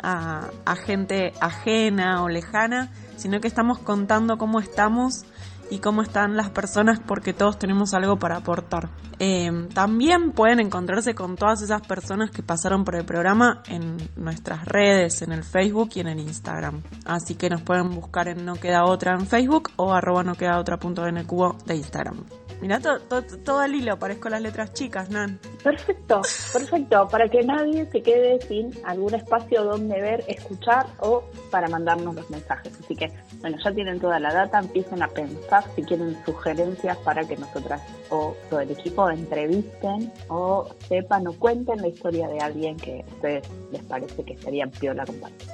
a, 0.00 0.50
gente 0.84 1.32
ajena 1.40 2.22
o 2.22 2.28
lejana, 2.28 2.90
sino 3.16 3.40
que 3.40 3.48
estamos 3.48 3.78
contando 3.78 4.38
cómo 4.38 4.60
estamos 4.60 5.24
y 5.70 5.78
cómo 5.78 6.02
están 6.02 6.36
las 6.36 6.50
personas 6.50 7.00
porque 7.00 7.32
todos 7.32 7.58
tenemos 7.58 7.94
algo 7.94 8.18
para 8.18 8.36
aportar. 8.36 8.90
Eh, 9.18 9.68
también 9.72 10.32
pueden 10.32 10.60
encontrarse 10.60 11.14
con 11.14 11.36
todas 11.36 11.62
esas 11.62 11.80
personas 11.86 12.30
que 12.30 12.42
pasaron 12.42 12.84
por 12.84 12.96
el 12.96 13.04
programa 13.04 13.62
en 13.68 13.96
nuestras 14.16 14.66
redes, 14.66 15.22
en 15.22 15.32
el 15.32 15.44
Facebook 15.44 15.90
y 15.94 16.00
en 16.00 16.08
el 16.08 16.18
Instagram. 16.18 16.82
Así 17.06 17.36
que 17.36 17.48
nos 17.48 17.62
pueden 17.62 17.90
buscar 17.90 18.28
en 18.28 18.44
No 18.44 18.56
Queda 18.56 18.84
Otra 18.84 19.14
en 19.14 19.26
Facebook 19.26 19.70
o 19.76 19.94
arroba 19.94 20.24
no 20.24 20.32
otra 20.58 20.78
punto 20.78 21.04
de 21.04 21.74
Instagram. 21.74 22.24
Mirá 22.62 22.78
to- 22.78 23.00
to- 23.00 23.22
todo 23.38 23.64
el 23.64 23.74
hilo, 23.74 23.98
parezco 23.98 24.28
las 24.28 24.40
letras 24.40 24.72
chicas, 24.72 25.10
Nan. 25.10 25.40
Perfecto, 25.64 26.22
perfecto, 26.52 27.08
para 27.08 27.28
que 27.28 27.42
nadie 27.42 27.86
se 27.90 28.00
quede 28.04 28.40
sin 28.46 28.70
algún 28.84 29.14
espacio 29.14 29.64
donde 29.64 30.00
ver, 30.00 30.24
escuchar 30.28 30.86
o 31.00 31.24
para 31.50 31.66
mandarnos 31.66 32.14
los 32.14 32.30
mensajes. 32.30 32.72
Así 32.78 32.94
que, 32.94 33.10
bueno, 33.40 33.56
ya 33.64 33.72
tienen 33.72 33.98
toda 33.98 34.20
la 34.20 34.32
data, 34.32 34.60
empiecen 34.60 35.02
a 35.02 35.08
pensar 35.08 35.64
si 35.74 35.82
quieren 35.82 36.16
sugerencias 36.24 36.96
para 36.98 37.24
que 37.26 37.36
nosotras 37.36 37.82
o 38.10 38.36
todo 38.48 38.60
el 38.60 38.70
equipo 38.70 39.10
entrevisten 39.10 40.12
o 40.28 40.68
sepan 40.88 41.26
o 41.26 41.32
cuenten 41.32 41.82
la 41.82 41.88
historia 41.88 42.28
de 42.28 42.38
alguien 42.38 42.76
que 42.76 43.00
a 43.02 43.14
ustedes 43.14 43.42
les 43.72 43.82
parece 43.82 44.22
que 44.22 44.34
estaría 44.34 44.68
piola 44.68 45.04
compartir. 45.04 45.48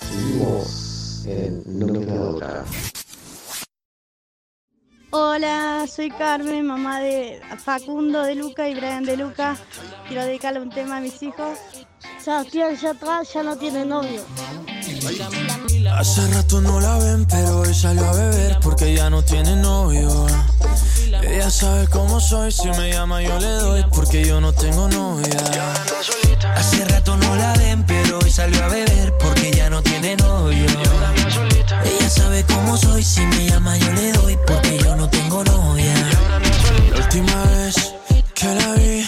Seguimos 0.00 1.24
en 1.26 1.62
No 1.78 1.86
Queda 2.00 2.20
Otra. 2.30 2.64
Hola, 5.12 5.86
soy 5.92 6.08
Carmen, 6.08 6.66
mamá 6.66 7.00
de 7.00 7.40
Facundo 7.64 8.22
de 8.22 8.36
Luca 8.36 8.68
y 8.68 8.76
Brian 8.76 9.02
de 9.02 9.16
Luca. 9.16 9.56
Quiero 10.06 10.24
dedicarle 10.24 10.60
un 10.60 10.70
tema 10.70 10.98
a 10.98 11.00
mis 11.00 11.20
hijos. 11.22 11.58
Sebastián 12.22 12.76
ya 12.76 12.90
atrás 12.90 13.28
ya 13.34 13.42
no 13.42 13.56
tiene 13.56 13.84
novio. 13.84 14.22
Hace 15.98 16.28
rato 16.32 16.60
no 16.60 16.80
la 16.80 16.96
ven, 16.98 17.26
pero 17.26 17.58
hoy 17.58 17.74
salió 17.74 18.04
a 18.04 18.12
beber 18.12 18.58
porque 18.62 18.94
ya 18.94 19.10
no 19.10 19.20
tiene 19.24 19.56
novio. 19.56 20.26
Ella 21.22 21.50
sabe 21.50 21.88
cómo 21.88 22.20
soy, 22.20 22.52
si 22.52 22.68
me 22.68 22.92
llama 22.92 23.20
yo 23.20 23.36
le 23.40 23.50
doy 23.50 23.84
porque 23.92 24.24
yo 24.24 24.40
no 24.40 24.52
tengo 24.52 24.86
novia. 24.86 25.40
Hace 26.54 26.84
rato 26.84 27.16
no 27.16 27.34
la 27.34 27.52
ven, 27.54 27.84
pero 27.84 28.20
hoy 28.20 28.30
salió 28.30 28.64
a 28.64 28.68
beber 28.68 29.12
porque 29.18 29.50
ya 29.50 29.68
no 29.70 29.82
tiene 29.82 30.14
novio. 30.16 30.99
Sabe 32.30 32.44
cómo 32.44 32.76
soy, 32.76 33.02
si 33.02 33.22
me 33.22 33.48
llama 33.48 33.76
yo 33.76 33.92
le 33.92 34.12
doy 34.12 34.38
porque 34.46 34.78
yo 34.78 34.94
no 34.94 35.10
tengo 35.10 35.42
novia. 35.42 35.94
La 36.92 36.98
última 36.98 37.44
vez 37.46 37.92
que 38.36 38.46
la 38.54 38.72
vi, 38.74 39.04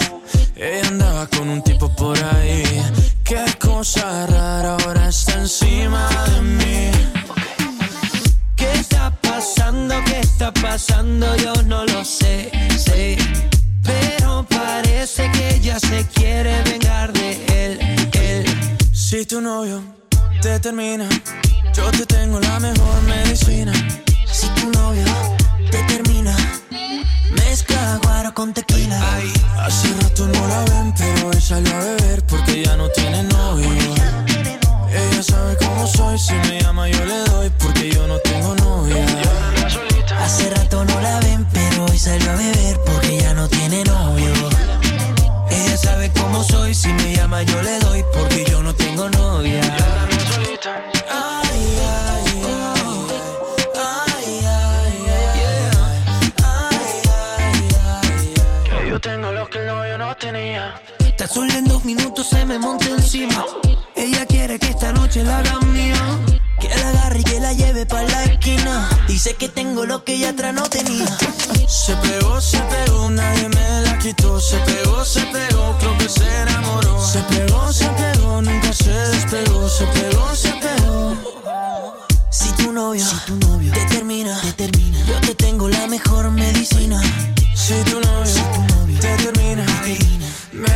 ella 0.57 0.89
andaba 0.89 1.29
con 1.29 1.49
un 1.49 1.63
tipo 1.63 1.89
por 1.95 2.19
ahí. 2.19 2.65
Qué 3.23 3.45
cosa 3.61 4.27
rara, 4.27 4.77
ahora 4.77 5.09
está 5.09 5.35
encima 5.35 6.09
de 6.35 6.43
mí. 6.43 6.91
¿Qué 8.57 8.73
está 8.73 9.13
pasando? 9.21 9.95
¿Qué 10.05 10.19
está 10.19 10.53
pasando? 10.55 11.37
Yo 11.37 11.53
no 11.67 11.85
lo 11.85 12.05
sé, 12.05 12.51
sé. 12.77 13.19
Pero 13.85 14.45
parece 14.51 15.31
que 15.31 15.59
ella 15.59 15.79
se 15.79 16.05
quiere 16.09 16.61
vengar 16.65 17.13
de 17.13 17.31
él, 17.55 17.79
él. 18.15 18.45
Si 18.93 19.25
tu 19.27 19.41
novio 19.41 20.02
te 20.43 20.59
termina, 20.59 21.09
yo 21.73 21.89
te 21.93 22.05
tengo 22.05 22.41
la 22.41 22.59
mejor 22.59 23.03
medicina. 23.03 23.73
Si 24.27 24.49
tu 24.49 24.71
novio 24.71 25.05
te 25.71 25.81
termina, 25.85 26.35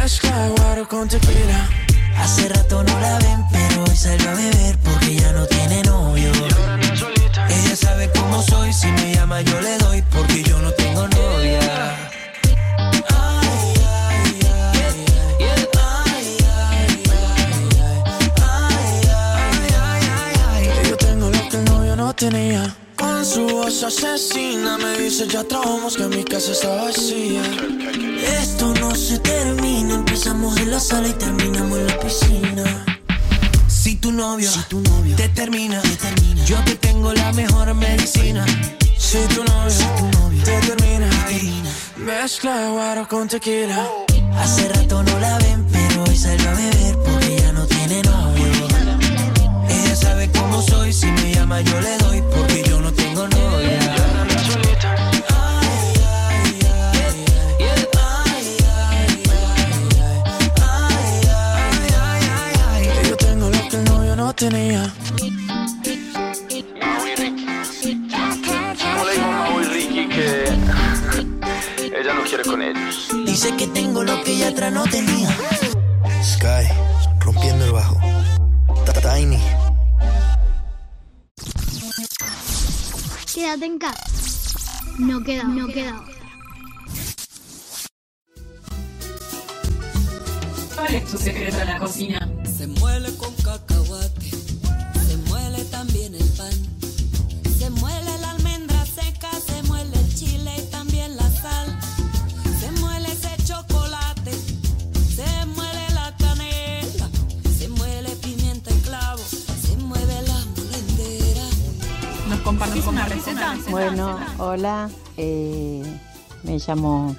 Flash, 0.08 0.86
con 0.88 1.08
tequila. 1.08 1.68
Hace 2.16 2.48
rato 2.48 2.84
no 2.84 3.00
la 3.00 3.18
ven, 3.18 3.44
pero 3.50 3.82
hoy 3.82 3.96
salió 3.96 4.30
a 4.30 4.34
beber 4.34 4.78
porque 4.78 5.16
ya 5.16 5.32
no 5.32 5.44
tiene 5.46 5.82
novio. 5.82 6.30
Ella 7.48 7.74
sabe 7.74 8.10
cómo 8.14 8.40
soy, 8.40 8.72
si 8.72 8.86
me 8.86 9.14
llama 9.14 9.40
yo 9.40 9.60
le 9.60 9.76
doy 9.78 10.02
porque 10.12 10.44
yo 10.44 10.60
no 10.60 10.70
tengo 10.72 11.08
novia. 11.08 11.60
Ay, 13.08 13.74
ay, 19.82 20.40
ay, 20.52 20.88
yo 20.88 20.96
tengo 20.98 21.30
lo 21.30 21.48
que 21.48 21.56
el 21.56 21.64
novio 21.64 21.96
no 21.96 22.14
tenía. 22.14 22.76
Con 22.94 23.24
su 23.24 23.44
voz 23.46 23.82
asesina 23.82 24.78
me 24.78 24.98
dice 24.98 25.26
ya 25.26 25.42
trabajamos 25.42 25.96
que 25.96 26.04
mi 26.06 26.22
casa 26.22 26.52
está 26.52 26.68
vacía. 26.76 27.42
Esto 28.40 28.72
no 28.80 28.94
se 28.94 29.18
termina 29.18 29.65
empezamos 29.96 30.56
en 30.58 30.70
la 30.70 30.80
sala 30.80 31.08
y 31.08 31.12
terminamos 31.14 31.78
en 31.78 31.86
la 31.86 31.98
piscina. 31.98 32.64
Si 33.66 33.96
tu 33.96 34.12
novio, 34.12 34.50
si 34.50 34.60
tu 34.68 34.80
novio 34.80 35.16
te 35.16 35.28
termina, 35.28 35.80
te 35.80 35.96
termina, 35.96 36.44
yo 36.44 36.58
te 36.64 36.74
tengo 36.76 37.12
la 37.12 37.32
mejor 37.32 37.74
medicina. 37.74 38.44
Si 38.98 39.18
tu 39.34 39.42
novio, 39.44 39.70
si 39.70 39.86
tu 39.98 40.06
novio 40.18 40.42
te 40.44 40.58
termina, 40.68 41.08
te 41.08 41.34
termina, 41.34 41.70
mezcla 41.96 42.70
guaro 42.70 43.08
con 43.08 43.28
tequila. 43.28 43.88
Hace 44.38 44.68
rato 44.68 45.02
no 45.02 45.18
la 45.18 45.38
ven, 45.38 45.66
pero 45.72 46.04
hoy 46.04 46.16
salió 46.16 46.50
a 46.50 46.54
beber 46.54 46.96
porque 47.04 47.36
ya 47.40 47.52
no 47.52 47.66
tiene 47.66 48.02
novio. 48.02 48.46
Ella 49.68 49.96
sabe 49.96 50.30
cómo 50.30 50.62
soy, 50.62 50.92
si 50.92 51.06
me 51.06 51.34
llama 51.34 51.60
yo 51.62 51.80
le 51.80 51.96
doy 51.98 52.22
porque 52.34 52.64
yo 52.68 52.80
no 52.80 52.92
tengo 52.92 53.26
novia. 53.28 53.85
Tenía. 64.36 64.92
¿Cómo 68.80 69.04
le 69.04 69.12
dijo 69.12 69.26
Mau 69.32 69.60
y 69.60 69.64
Ricky 69.64 70.08
que 70.08 70.44
ella 71.98 72.14
no 72.14 72.22
quiere 72.22 72.44
con 72.44 72.62
ellos? 72.62 73.08
Dice 73.24 73.56
que 73.56 73.66
tengo 73.68 74.04
lo 74.04 74.22
que 74.22 74.32
ella 74.32 74.48
atrás 74.48 74.72
no 74.72 74.84
tenía. 74.84 75.28
Sky, 76.22 76.68
rompiendo 77.20 77.64
el 77.64 77.72
bajo. 77.72 77.98
Tiny. 79.14 79.38
Quédate 83.32 83.66
en 83.66 83.78
casa. 83.78 84.04
No 84.98 85.22
queda, 85.22 85.44
no 85.44 85.68
queda. 85.68 86.02
¿Cuál 90.74 90.94
es 90.94 91.04
tu 91.10 91.18
secreto 91.18 91.60
en 91.60 91.66
la 91.68 91.78
cocina? 91.78 92.28
Se 92.56 92.66
muele 92.66 93.14
con 93.16 93.32
cacahuate, 93.36 93.75
Bueno, 113.70 114.18
hola, 114.38 114.90
eh, 115.16 115.82
me 116.42 116.58
llamo 116.58 117.14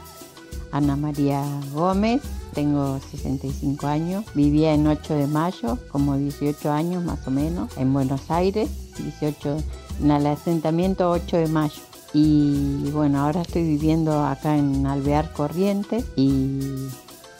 Ana 0.71 0.95
María 0.95 1.43
Gómez, 1.73 2.21
tengo 2.53 2.99
65 3.11 3.87
años, 3.87 4.25
vivía 4.33 4.73
en 4.73 4.87
8 4.87 5.13
de 5.13 5.27
mayo, 5.27 5.77
como 5.91 6.17
18 6.17 6.71
años 6.71 7.03
más 7.03 7.25
o 7.27 7.31
menos, 7.31 7.75
en 7.77 7.93
Buenos 7.93 8.29
Aires, 8.29 8.69
18 8.97 9.57
en 10.01 10.11
el 10.11 10.27
asentamiento 10.27 11.11
8 11.11 11.37
de 11.37 11.47
mayo. 11.47 11.81
Y 12.13 12.89
bueno, 12.91 13.21
ahora 13.21 13.41
estoy 13.41 13.63
viviendo 13.63 14.25
acá 14.25 14.57
en 14.57 14.85
Alvear 14.85 15.33
Corrientes 15.33 16.05
y 16.15 16.59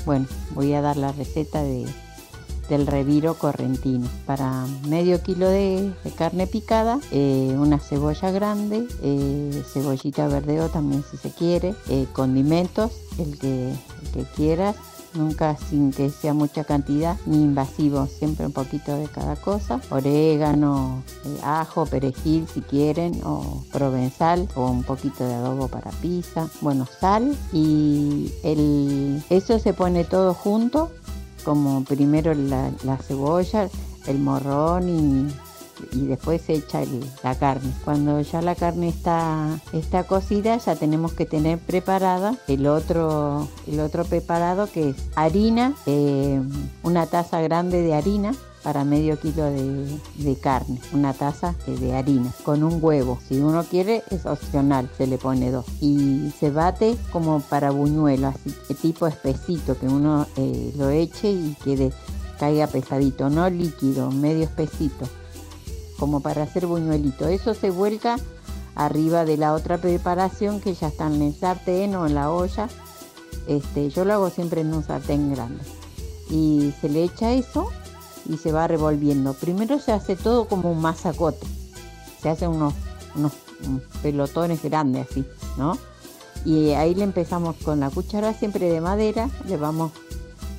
bueno, 0.06 0.28
voy 0.52 0.74
a 0.74 0.82
dar 0.82 0.98
la 0.98 1.12
receta 1.12 1.64
de, 1.64 1.86
del 2.70 2.88
reviro 2.88 3.36
correntino. 3.36 4.08
Para 4.26 4.66
medio 4.88 5.22
kilo 5.22 5.48
de, 5.48 5.94
carne 6.18 6.48
picada, 6.48 7.00
eh, 7.12 7.56
una 7.58 7.80
cebolla 7.80 8.32
grande, 8.32 8.88
eh, 9.02 9.64
cebollita 9.72 10.28
verdeo 10.28 10.70
también 10.70 11.04
si 11.10 11.18
se 11.18 11.32
quiere, 11.32 11.76
eh, 11.90 12.08
condimentos, 12.14 12.92
el 13.18 13.38
que, 13.38 13.74
quieras, 14.36 14.76
nunca 15.14 15.56
sin 15.58 15.92
que 15.92 16.10
sea 16.10 16.34
mucha 16.34 16.64
cantidad 16.64 17.18
ni 17.26 17.44
invasivo, 17.44 18.08
siempre 18.08 18.46
un 18.46 18.52
poquito 18.52 18.96
de 18.96 19.08
cada 19.08 19.36
cosa, 19.36 19.80
orégano, 19.90 21.04
ajo, 21.44 21.86
perejil 21.86 22.48
si 22.52 22.62
quieren, 22.62 23.20
o 23.24 23.64
provenzal, 23.72 24.48
o 24.56 24.70
un 24.70 24.84
poquito 24.84 25.24
de 25.24 25.36
adobo 25.36 25.68
para 25.68 25.92
pizza, 25.92 26.50
bueno, 26.62 26.88
sal 27.00 27.36
y 27.54 28.32
eso 29.30 29.60
se 29.60 29.74
pone 29.74 30.04
todo 30.04 30.34
junto 30.34 30.92
como 31.48 31.86
primero 31.86 32.34
la, 32.34 32.72
la 32.84 32.98
cebolla, 32.98 33.70
el 34.06 34.20
morrón 34.20 34.90
y, 34.90 35.96
y 35.98 36.06
después 36.08 36.42
se 36.42 36.56
echa 36.56 36.82
la 37.24 37.36
carne. 37.36 37.72
Cuando 37.86 38.20
ya 38.20 38.42
la 38.42 38.54
carne 38.54 38.90
está, 38.90 39.58
está 39.72 40.04
cocida, 40.04 40.58
ya 40.58 40.76
tenemos 40.76 41.14
que 41.14 41.26
tener 41.26 41.58
preparada 41.58 42.36
el 42.50 42.68
otro, 42.68 43.48
el 43.66 43.80
otro 43.80 44.04
preparado 44.04 44.70
que 44.70 44.90
es 44.90 44.98
harina, 45.16 45.74
eh, 45.86 46.42
una 46.84 47.06
taza 47.06 47.40
grande 47.40 47.82
de 47.82 47.94
harina 47.94 48.34
para 48.64 48.84
medio 48.84 49.20
kilo 49.20 49.46
de, 49.46 50.38
carne, 50.42 50.80
una 50.92 51.14
taza 51.14 51.56
de 51.66 51.96
harina 51.96 52.34
con 52.44 52.64
un 52.64 52.80
huevo. 52.82 53.20
Si 53.28 53.40
uno 53.40 53.64
quiere 53.64 54.04
es 54.10 54.26
opcional, 54.26 54.90
se 54.98 55.08
le 55.08 55.18
pone 55.18 55.52
dos. 55.52 55.66
Y 55.80 56.32
se 56.40 56.52
bate 56.52 56.98
como 57.12 57.40
para 57.40 57.72
buñuelo, 57.72 58.28
así 58.28 58.52
tipo 58.82 59.08
espesito, 59.08 59.78
que 59.78 59.88
uno 59.88 60.28
eh, 60.36 60.74
lo 60.76 60.90
eche 60.90 61.32
y 61.32 61.56
quede 61.64 61.94
caiga 62.40 62.68
pesadito, 62.68 63.30
no 63.30 63.50
líquido, 63.50 64.12
medio 64.12 64.44
espesito 64.44 65.08
como 65.98 66.20
para 66.22 66.44
hacer 66.44 66.68
buñuelito. 66.68 67.28
Eso 67.28 67.54
se 67.54 67.70
vuelca 67.70 68.18
arriba 68.76 69.26
de 69.26 69.38
la 69.38 69.54
otra 69.54 69.78
preparación 69.80 70.62
que 70.62 70.74
ya 70.74 70.88
está 70.88 71.08
en 71.08 71.22
el 71.22 71.34
sartén 71.36 71.96
o 71.96 72.06
en 72.06 72.16
la 72.16 72.32
olla. 72.32 72.70
Este, 73.48 73.90
yo 73.90 74.06
lo 74.06 74.14
hago 74.14 74.30
siempre 74.30 74.62
en 74.62 74.74
un 74.74 74.84
sartén 74.84 75.34
grande. 75.34 75.64
Y 76.30 76.74
se 76.82 76.90
le 76.90 77.04
echa 77.04 77.32
eso 77.32 77.70
y 78.30 78.38
se 78.38 78.52
va 78.52 78.68
revolviendo. 78.68 79.34
Primero 79.34 79.80
se 79.80 79.92
hace 79.92 80.16
todo 80.16 80.48
como 80.48 80.72
un 80.72 80.82
masacote. 80.82 81.46
Se 82.22 82.30
hacen 82.30 82.50
unos, 82.50 82.74
unos 83.16 83.32
pelotones 84.02 84.62
grandes 84.64 85.08
así, 85.10 85.26
¿no? 85.58 85.78
Y 86.46 86.72
ahí 86.72 86.96
le 86.96 87.04
empezamos 87.04 87.56
con 87.58 87.80
la 87.80 87.90
cuchara 87.90 88.34
siempre 88.34 88.70
de 88.72 88.80
madera, 88.82 89.30
le 89.48 89.58
vamos 89.58 89.92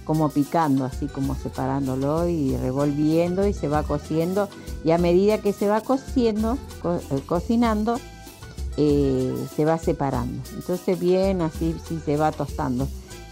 como 0.04 0.28
picando, 0.30 0.84
así 0.84 1.06
como 1.06 1.34
separándolo 1.34 2.28
y 2.28 2.56
revolviendo 2.56 3.46
y 3.46 3.52
se 3.52 3.68
va 3.68 3.82
cociendo. 3.82 4.48
Y 4.84 4.90
a 4.92 4.98
medida 4.98 5.38
que 5.38 5.52
se 5.52 5.68
va 5.68 5.80
cociendo, 5.80 6.56
co- 6.82 6.96
eh, 7.10 7.22
cocinando, 7.26 7.98
eh, 8.76 9.34
se 9.56 9.64
va 9.64 9.76
separando. 9.78 10.40
Entonces 10.54 10.98
bien, 10.98 11.42
así 11.42 11.74
sí 11.86 12.00
se 12.04 12.16
va 12.16 12.32
tostando. 12.32 12.86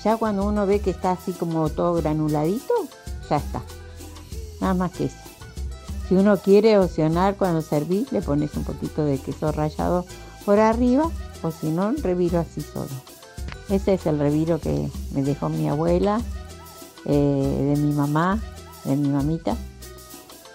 Ya 0.04 0.16
cuando 0.16 0.46
uno 0.46 0.66
ve 0.66 0.80
que 0.80 0.90
está 0.90 1.12
así 1.12 1.32
como 1.32 1.68
todo 1.70 1.94
granuladito, 1.94 2.74
ya 3.28 3.36
está. 3.36 3.62
Nada 4.60 4.74
más 4.74 4.92
que 4.92 5.06
eso. 5.06 5.16
Si 6.08 6.14
uno 6.14 6.36
quiere 6.36 6.78
opcionar 6.78 7.36
cuando 7.36 7.62
servís, 7.62 8.12
le 8.12 8.22
pones 8.22 8.54
un 8.54 8.64
poquito 8.64 9.04
de 9.04 9.18
queso 9.18 9.50
rallado 9.50 10.06
por 10.44 10.60
arriba, 10.60 11.10
o 11.42 11.50
si 11.50 11.70
no, 11.70 11.92
reviro 12.02 12.38
así 12.38 12.60
solo. 12.60 12.90
Ese 13.68 13.94
es 13.94 14.06
el 14.06 14.18
reviro 14.18 14.60
que 14.60 14.88
me 15.12 15.22
dejó 15.22 15.48
mi 15.48 15.68
abuela, 15.68 16.20
eh, 17.04 17.74
de 17.74 17.80
mi 17.80 17.92
mamá, 17.92 18.40
de 18.84 18.94
mi 18.96 19.08
mamita. 19.08 19.56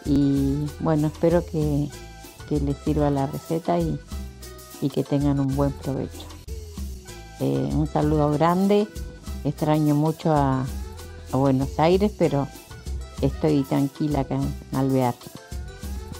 Y 0.06 0.66
bueno, 0.80 1.08
espero 1.08 1.46
que, 1.46 1.90
que 2.48 2.60
les 2.62 2.78
sirva 2.78 3.10
la 3.10 3.28
receta 3.28 3.78
y, 3.80 4.00
y 4.82 4.90
que 4.90 5.04
tengan 5.04 5.40
un 5.42 5.56
buen 5.56 5.72
provecho. 5.74 6.26
Eh, 7.42 7.70
un 7.74 7.88
saludo 7.88 8.32
grande, 8.32 8.88
extraño 9.44 9.96
mucho 9.96 10.32
a, 10.32 10.66
a 11.32 11.38
Buenos 11.38 11.78
Aires, 11.80 12.14
pero 12.18 12.48
estoy 13.22 13.64
tranquila 13.64 14.22
acá 14.22 14.36
en 14.36 14.54
Alvear. 14.74 15.16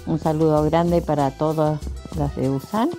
Un 0.06 0.20
saludo 0.20 0.64
grande 0.64 1.02
para 1.02 1.32
todos 1.32 1.80
los 2.18 2.36
de 2.36 2.50
USAN 2.50 2.90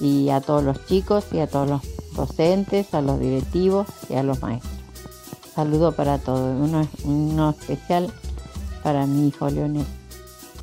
y 0.00 0.30
a 0.30 0.40
todos 0.40 0.62
los 0.62 0.84
chicos 0.86 1.24
y 1.32 1.38
a 1.38 1.46
todos 1.46 1.68
los 1.68 1.82
docentes, 2.14 2.92
a 2.94 3.00
los 3.00 3.18
directivos 3.20 3.86
y 4.08 4.14
a 4.14 4.22
los 4.22 4.40
maestros. 4.42 4.72
Saludo 5.54 5.92
para 5.92 6.18
todos, 6.18 6.56
uno, 7.04 7.50
especial 7.50 8.12
para 8.82 9.06
mi 9.06 9.28
hijo 9.28 9.48
Leonel. 9.48 9.86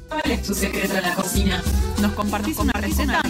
¿Cuál 0.08 0.32
es 0.32 0.42
tu 0.42 0.54
secreto 0.54 0.96
en 0.96 1.04
la 1.04 1.16
cocina? 1.16 1.62
¿Nos 2.02 2.12
compartís 2.14 2.58
una 2.58 2.74
receta? 2.74 3.22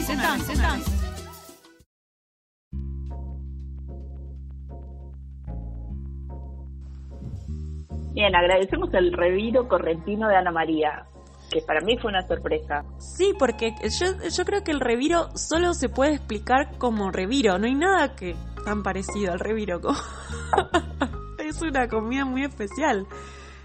Bien, 8.30 8.36
agradecemos 8.44 8.94
el 8.94 9.12
reviro 9.12 9.68
correntino 9.68 10.28
de 10.28 10.36
Ana 10.36 10.52
María, 10.52 11.04
que 11.50 11.63
para 11.63 11.82
mí 11.82 11.98
fue 11.98 12.12
una 12.12 12.22
sorpresa. 12.28 12.84
Sí, 13.00 13.34
porque 13.39 13.74
yo, 14.00 14.06
yo 14.30 14.46
creo 14.46 14.63
que 14.63 14.70
el 14.70 14.80
reviro 14.80 15.36
solo 15.36 15.74
se 15.74 15.89
puede 15.89 16.13
explicar 16.13 16.78
como 16.78 17.10
reviro, 17.10 17.58
no 17.58 17.65
hay 17.65 17.74
nada 17.74 18.15
que 18.15 18.36
tan 18.63 18.84
parecido 18.84 19.34
al 19.34 19.39
reviro 19.39 19.82
como... 19.82 19.98
es 21.39 21.60
una 21.63 21.88
comida 21.88 22.24
muy 22.24 22.44
especial. 22.44 23.08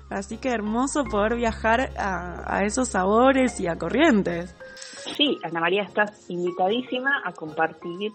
Así 0.09 0.39
que 0.39 0.49
hermoso 0.49 1.05
poder 1.05 1.37
viajar 1.37 1.91
a, 1.99 2.57
a 2.57 2.65
esos 2.65 2.89
sabores 2.89 3.61
y 3.61 3.67
a 3.67 3.77
corrientes. 3.77 4.57
Sí, 5.15 5.39
Ana 5.45 5.61
María, 5.61 5.83
estás 5.83 6.31
invitadísima 6.31 7.21
a 7.23 7.33
compartir 7.33 8.13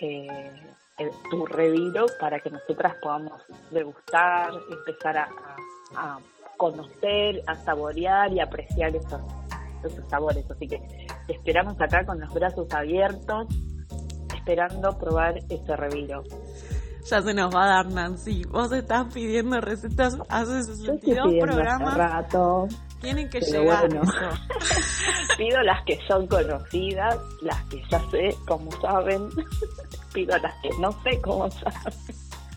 eh, 0.00 0.50
el- 0.98 1.10
tu 1.30 1.46
reviro 1.46 2.06
para 2.18 2.40
que 2.40 2.50
nosotras 2.50 2.96
podamos 3.00 3.40
degustar, 3.70 4.50
empezar 4.70 5.16
a, 5.18 5.22
a- 5.24 5.56
a 5.94 6.18
conocer, 6.56 7.42
a 7.46 7.54
saborear 7.54 8.32
y 8.32 8.40
apreciar 8.40 8.94
esos, 8.96 9.20
esos 9.84 10.08
sabores. 10.08 10.50
Así 10.50 10.66
que 10.66 10.78
te 11.26 11.32
esperamos 11.34 11.80
acá 11.80 12.04
con 12.06 12.18
los 12.20 12.32
brazos 12.32 12.66
abiertos, 12.72 13.46
esperando 14.34 14.96
probar 14.98 15.38
ese 15.50 15.76
reviro. 15.76 16.22
Ya 17.08 17.22
se 17.22 17.32
nos 17.34 17.54
va 17.54 17.64
a 17.64 17.68
dar, 17.68 17.86
Nancy. 17.92 18.42
Vos 18.46 18.72
estás 18.72 19.12
pidiendo 19.14 19.60
recetas 19.60 20.16
hace 20.28 20.54
Yo 20.54 20.58
estoy 20.72 20.86
62 20.86 21.02
pidiendo 21.28 21.44
hace 21.44 21.54
programas. 21.54 21.96
rato, 21.96 22.66
Tienen 23.00 23.30
que 23.30 23.38
pero 23.40 23.62
llegar. 23.62 23.86
bueno. 23.88 24.02
pido 25.38 25.62
las 25.62 25.84
que 25.84 25.98
son 26.08 26.26
conocidas, 26.26 27.16
las 27.42 27.62
que 27.66 27.80
ya 27.90 28.00
sé 28.10 28.36
cómo 28.48 28.72
saben, 28.80 29.28
pido 30.14 30.36
las 30.38 30.52
que 30.62 30.70
no 30.80 30.90
sé 31.02 31.20
cómo 31.22 31.48
saben. 31.50 31.92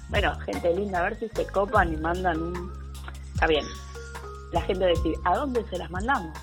Bueno, 0.10 0.34
gente 0.40 0.74
linda, 0.74 0.98
a 1.00 1.04
ver 1.04 1.20
si 1.20 1.30
se 1.30 1.46
copan 1.46 1.94
y 1.94 1.98
mandan 1.98 2.42
un... 2.42 2.72
Está 3.40 3.48
bien, 3.48 3.66
la 4.52 4.62
gente 4.64 4.86
decir, 4.86 5.16
¿a 5.24 5.38
dónde 5.38 5.66
se 5.70 5.78
las 5.78 5.90
mandamos? 5.90 6.38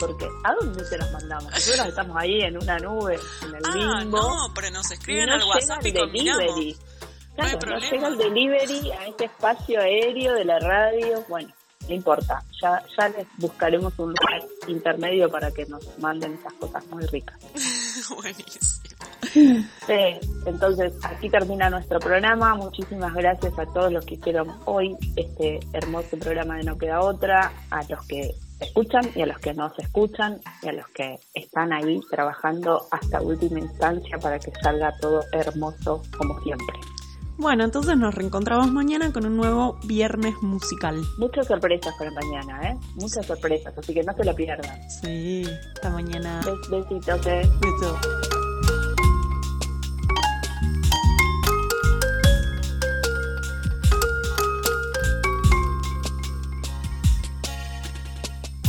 Porque, 0.00 0.26
¿a 0.44 0.54
dónde 0.54 0.82
se 0.86 0.96
las 0.96 1.12
mandamos? 1.12 1.50
Nosotros 1.52 1.86
estamos 1.88 2.16
ahí 2.16 2.40
en 2.40 2.56
una 2.56 2.78
nube, 2.78 3.18
en 3.42 3.54
el 3.54 3.62
Ah, 3.66 4.00
limbo. 4.00 4.18
no, 4.18 4.54
pero 4.54 4.70
nos 4.70 4.90
y 4.90 4.94
escriben 4.94 5.26
no 5.26 5.34
al 5.34 5.44
WhatsApp 5.44 5.84
y 5.86 5.92
delivery. 5.92 6.76
Claro, 7.36 7.58
no 7.66 7.78
llega 7.78 8.08
el 8.08 8.16
delivery 8.16 8.90
a 8.92 9.06
este 9.06 9.24
espacio 9.26 9.80
aéreo 9.80 10.32
de 10.34 10.44
la 10.46 10.58
radio. 10.60 11.22
Bueno, 11.28 11.52
no 11.88 11.94
importa, 11.94 12.42
ya, 12.62 12.82
ya 12.98 13.08
les 13.10 13.26
buscaremos 13.36 13.92
un 13.98 14.14
lugar 14.14 14.42
intermedio 14.66 15.28
para 15.28 15.50
que 15.50 15.66
nos 15.66 15.86
manden 15.98 16.32
esas 16.34 16.54
cosas 16.54 16.86
muy 16.86 17.04
ricas. 17.06 17.38
Buenísimo. 18.16 18.93
Sí, 19.86 20.28
entonces 20.46 20.92
aquí 21.02 21.28
termina 21.28 21.68
nuestro 21.68 21.98
programa. 21.98 22.54
Muchísimas 22.54 23.12
gracias 23.14 23.58
a 23.58 23.66
todos 23.66 23.92
los 23.92 24.04
que 24.06 24.14
hicieron 24.14 24.48
hoy 24.64 24.96
este 25.16 25.60
hermoso 25.74 26.16
programa 26.18 26.56
de 26.56 26.64
No 26.64 26.78
Queda 26.78 27.00
Otra, 27.00 27.52
a 27.70 27.82
los 27.88 28.06
que 28.06 28.30
escuchan 28.60 29.04
y 29.14 29.20
a 29.22 29.26
los 29.26 29.38
que 29.38 29.52
no 29.52 29.74
se 29.74 29.82
escuchan 29.82 30.40
y 30.62 30.68
a 30.68 30.72
los 30.72 30.86
que 30.88 31.18
están 31.34 31.72
ahí 31.72 32.00
trabajando 32.10 32.86
hasta 32.90 33.20
última 33.20 33.58
instancia 33.58 34.16
para 34.18 34.38
que 34.38 34.52
salga 34.62 34.94
todo 35.00 35.22
hermoso 35.32 36.02
como 36.16 36.40
siempre. 36.42 36.76
Bueno, 37.36 37.64
entonces 37.64 37.96
nos 37.98 38.14
reencontramos 38.14 38.70
mañana 38.70 39.12
con 39.12 39.26
un 39.26 39.36
nuevo 39.36 39.76
viernes 39.84 40.34
musical. 40.40 41.02
Muchas 41.18 41.48
sorpresas 41.48 41.92
para 41.98 42.10
mañana, 42.12 42.70
¿eh? 42.70 42.76
Muchas 42.94 43.26
sorpresas, 43.26 43.76
así 43.76 43.92
que 43.92 44.04
no 44.04 44.14
se 44.14 44.24
la 44.24 44.32
pierdan. 44.34 44.88
Sí, 44.88 45.44
hasta 45.74 45.90
mañana. 45.90 46.40
Bes- 46.42 46.70
Besitos, 46.70 47.26
¿eh? 47.26 47.42
Beso. 47.60 47.98